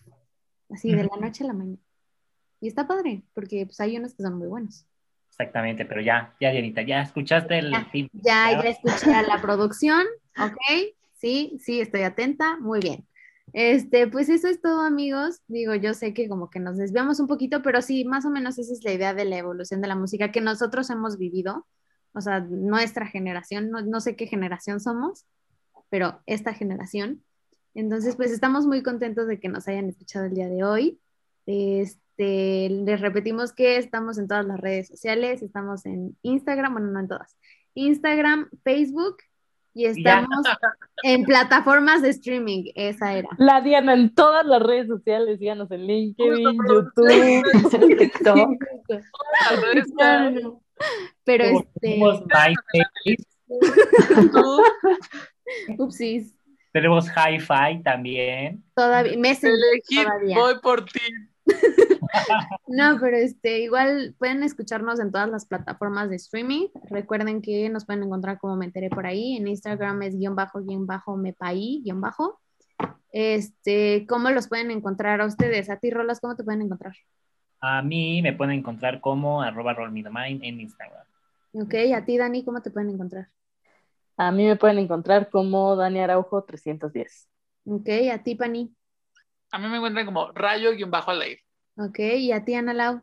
así 0.70 0.92
de 0.92 1.04
la 1.04 1.16
noche 1.20 1.44
a 1.44 1.48
la 1.48 1.52
mañana. 1.52 1.78
Y 2.60 2.68
está 2.68 2.86
padre, 2.86 3.22
porque 3.34 3.66
pues 3.66 3.80
hay 3.80 3.96
unos 3.96 4.14
que 4.14 4.22
son 4.22 4.38
muy 4.38 4.48
buenos. 4.48 4.86
Exactamente, 5.28 5.84
pero 5.84 6.00
ya, 6.00 6.34
ya, 6.40 6.50
Dianita, 6.50 6.82
ya 6.82 7.02
escuchaste 7.02 7.58
el 7.58 7.70
Ya. 7.70 7.86
Ya, 8.12 8.62
ya 8.62 8.70
escuché 8.70 9.12
a 9.12 9.22
la 9.22 9.40
producción, 9.42 10.06
¿ok? 10.38 10.94
Sí, 11.14 11.58
sí, 11.60 11.80
estoy 11.80 12.02
atenta, 12.02 12.56
muy 12.58 12.80
bien. 12.80 13.06
Este, 13.52 14.06
pues 14.06 14.28
eso 14.28 14.48
es 14.48 14.60
todo, 14.60 14.80
amigos. 14.80 15.40
Digo, 15.46 15.74
yo 15.74 15.94
sé 15.94 16.14
que 16.14 16.28
como 16.28 16.50
que 16.50 16.58
nos 16.58 16.78
desviamos 16.78 17.20
un 17.20 17.26
poquito, 17.26 17.62
pero 17.62 17.82
sí, 17.82 18.04
más 18.04 18.24
o 18.24 18.30
menos 18.30 18.58
esa 18.58 18.72
es 18.72 18.82
la 18.82 18.92
idea 18.92 19.14
de 19.14 19.24
la 19.24 19.36
evolución 19.36 19.80
de 19.80 19.88
la 19.88 19.94
música 19.94 20.32
que 20.32 20.40
nosotros 20.40 20.88
hemos 20.90 21.18
vivido, 21.18 21.66
o 22.12 22.20
sea, 22.20 22.40
nuestra 22.40 23.06
generación, 23.06 23.70
no, 23.70 23.82
no 23.82 24.00
sé 24.00 24.16
qué 24.16 24.26
generación 24.26 24.80
somos, 24.80 25.26
pero 25.90 26.22
esta 26.26 26.54
generación. 26.54 27.22
Entonces, 27.76 28.16
pues 28.16 28.32
estamos 28.32 28.66
muy 28.66 28.82
contentos 28.82 29.28
de 29.28 29.38
que 29.38 29.48
nos 29.48 29.68
hayan 29.68 29.88
escuchado 29.90 30.24
el 30.24 30.34
día 30.34 30.48
de 30.48 30.64
hoy. 30.64 30.98
Este, 31.44 32.70
les 32.70 33.00
repetimos 33.02 33.52
que 33.52 33.76
estamos 33.76 34.16
en 34.16 34.28
todas 34.28 34.46
las 34.46 34.58
redes 34.58 34.88
sociales, 34.88 35.42
estamos 35.42 35.84
en 35.84 36.16
Instagram, 36.22 36.72
bueno, 36.72 36.88
no 36.88 37.00
en 37.00 37.08
todas, 37.08 37.36
Instagram, 37.74 38.48
Facebook 38.64 39.18
y 39.74 39.82
Ya. 39.82 39.90
estamos 39.90 40.46
en 41.02 41.24
plataformas 41.24 42.00
de 42.00 42.08
streaming, 42.08 42.70
esa 42.74 43.12
era. 43.12 43.28
La 43.36 43.60
Diana 43.60 43.92
en 43.92 44.14
todas 44.14 44.46
las 44.46 44.62
redes 44.62 44.88
sociales, 44.88 45.38
síganos 45.38 45.70
en 45.70 45.86
LinkedIn, 45.86 46.58
YouTube. 46.66 46.96
TikTok. 47.98 48.48
Pero 51.24 51.44
Como 51.80 52.12
este, 52.12 53.16
upsis, 55.78 56.34
tenemos 56.76 57.08
Hi-Fi 57.08 57.82
también. 57.82 58.62
todavía, 58.74 59.16
Messenger 59.16 59.56
todavía. 60.04 60.36
voy 60.36 60.54
por 60.60 60.84
ti. 60.84 61.00
No, 62.66 62.98
pero 63.00 63.16
este, 63.16 63.60
igual 63.60 64.14
pueden 64.18 64.42
escucharnos 64.42 65.00
en 65.00 65.12
todas 65.12 65.28
las 65.28 65.46
plataformas 65.46 66.10
de 66.10 66.16
streaming. 66.16 66.68
Recuerden 66.90 67.40
que 67.40 67.68
nos 67.68 67.84
pueden 67.84 68.02
encontrar 68.02 68.38
como 68.38 68.56
me 68.56 68.64
enteré 68.64 68.90
por 68.90 69.06
ahí. 69.06 69.36
En 69.36 69.46
Instagram 69.46 70.02
es 70.02 70.16
guion 70.18 70.34
bajo, 70.34 70.60
guion 70.60 70.86
bajo, 70.86 71.16
mepaí, 71.16 71.82
guion 71.84 72.00
bajo. 72.00 72.40
Este, 73.12 74.06
¿cómo 74.08 74.30
los 74.30 74.48
pueden 74.48 74.70
encontrar 74.70 75.20
a 75.20 75.26
ustedes? 75.26 75.70
A 75.70 75.78
ti, 75.78 75.90
Rolas, 75.90 76.20
¿cómo 76.20 76.36
te 76.36 76.44
pueden 76.44 76.62
encontrar? 76.62 76.94
A 77.60 77.82
mí 77.82 78.20
me 78.22 78.32
pueden 78.32 78.58
encontrar 78.58 79.00
como 79.00 79.42
arroba 79.42 79.74
rollmethemind 79.74 80.42
en 80.42 80.60
Instagram. 80.60 81.06
Ok, 81.52 81.74
a 81.94 82.04
ti, 82.04 82.18
Dani, 82.18 82.44
¿cómo 82.44 82.60
te 82.60 82.70
pueden 82.70 82.90
encontrar? 82.90 83.28
A 84.16 84.32
mí 84.32 84.46
me 84.46 84.56
pueden 84.56 84.78
encontrar 84.78 85.30
como 85.30 85.76
Dani 85.76 86.00
Araujo 86.00 86.44
310. 86.44 87.28
Ok, 87.66 87.88
a 88.12 88.22
ti, 88.22 88.34
Pani. 88.34 88.74
A 89.52 89.58
mí 89.58 89.68
me 89.68 89.76
encuentran 89.76 90.06
como 90.06 90.30
aire. 91.22 91.42
Ok, 91.76 91.98
y 91.98 92.32
a 92.32 92.44
ti, 92.44 92.54
Ana 92.54 92.72
Lau. 92.72 93.02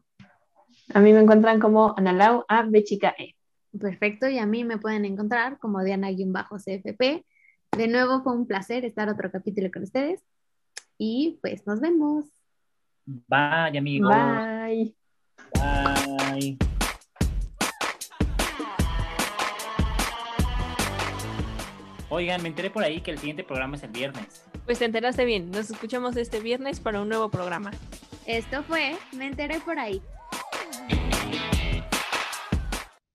A 0.94 1.00
mí 1.00 1.14
me 1.14 1.20
encuentran 1.20 1.60
como 1.60 1.94
Analau 1.98 2.44
A 2.48 2.64
B 2.64 2.84
chica 2.84 3.16
E. 3.18 3.36
Perfecto, 3.80 4.28
y 4.28 4.38
a 4.38 4.46
mí 4.46 4.64
me 4.64 4.78
pueden 4.78 5.06
encontrar 5.06 5.58
como 5.60 5.84
Diana-CFP. 5.84 7.26
De 7.78 7.88
nuevo, 7.88 8.22
fue 8.22 8.34
un 8.34 8.46
placer 8.46 8.86
estar 8.86 9.10
otro 9.10 9.32
capítulo 9.32 9.70
con 9.72 9.84
ustedes. 9.84 10.22
Y 10.98 11.40
pues 11.42 11.66
nos 11.66 11.80
vemos. 11.80 12.26
Bye, 13.06 13.78
amigos. 13.78 14.12
Bye. 14.12 14.96
Bye. 15.54 16.58
Oigan, 22.16 22.44
me 22.44 22.50
enteré 22.50 22.70
por 22.70 22.84
ahí 22.84 23.02
que 23.02 23.10
el 23.10 23.18
siguiente 23.18 23.44
programa 23.44 23.76
es 23.76 23.82
el 23.82 23.90
viernes. 23.90 24.46
Pues 24.68 24.78
te 24.78 24.86
enteraste 24.86 25.26
bien. 25.26 25.50
Nos 25.50 25.72
escuchamos 25.72 26.16
este 26.16 26.40
viernes 26.42 26.80
para 26.80 27.02
un 27.02 27.10
nuevo 27.10 27.30
programa. 27.30 27.72
Esto 28.28 28.62
fue 28.62 28.96
Me 29.14 29.26
enteré 29.26 29.60
por 29.60 29.80
ahí. 29.80 30.00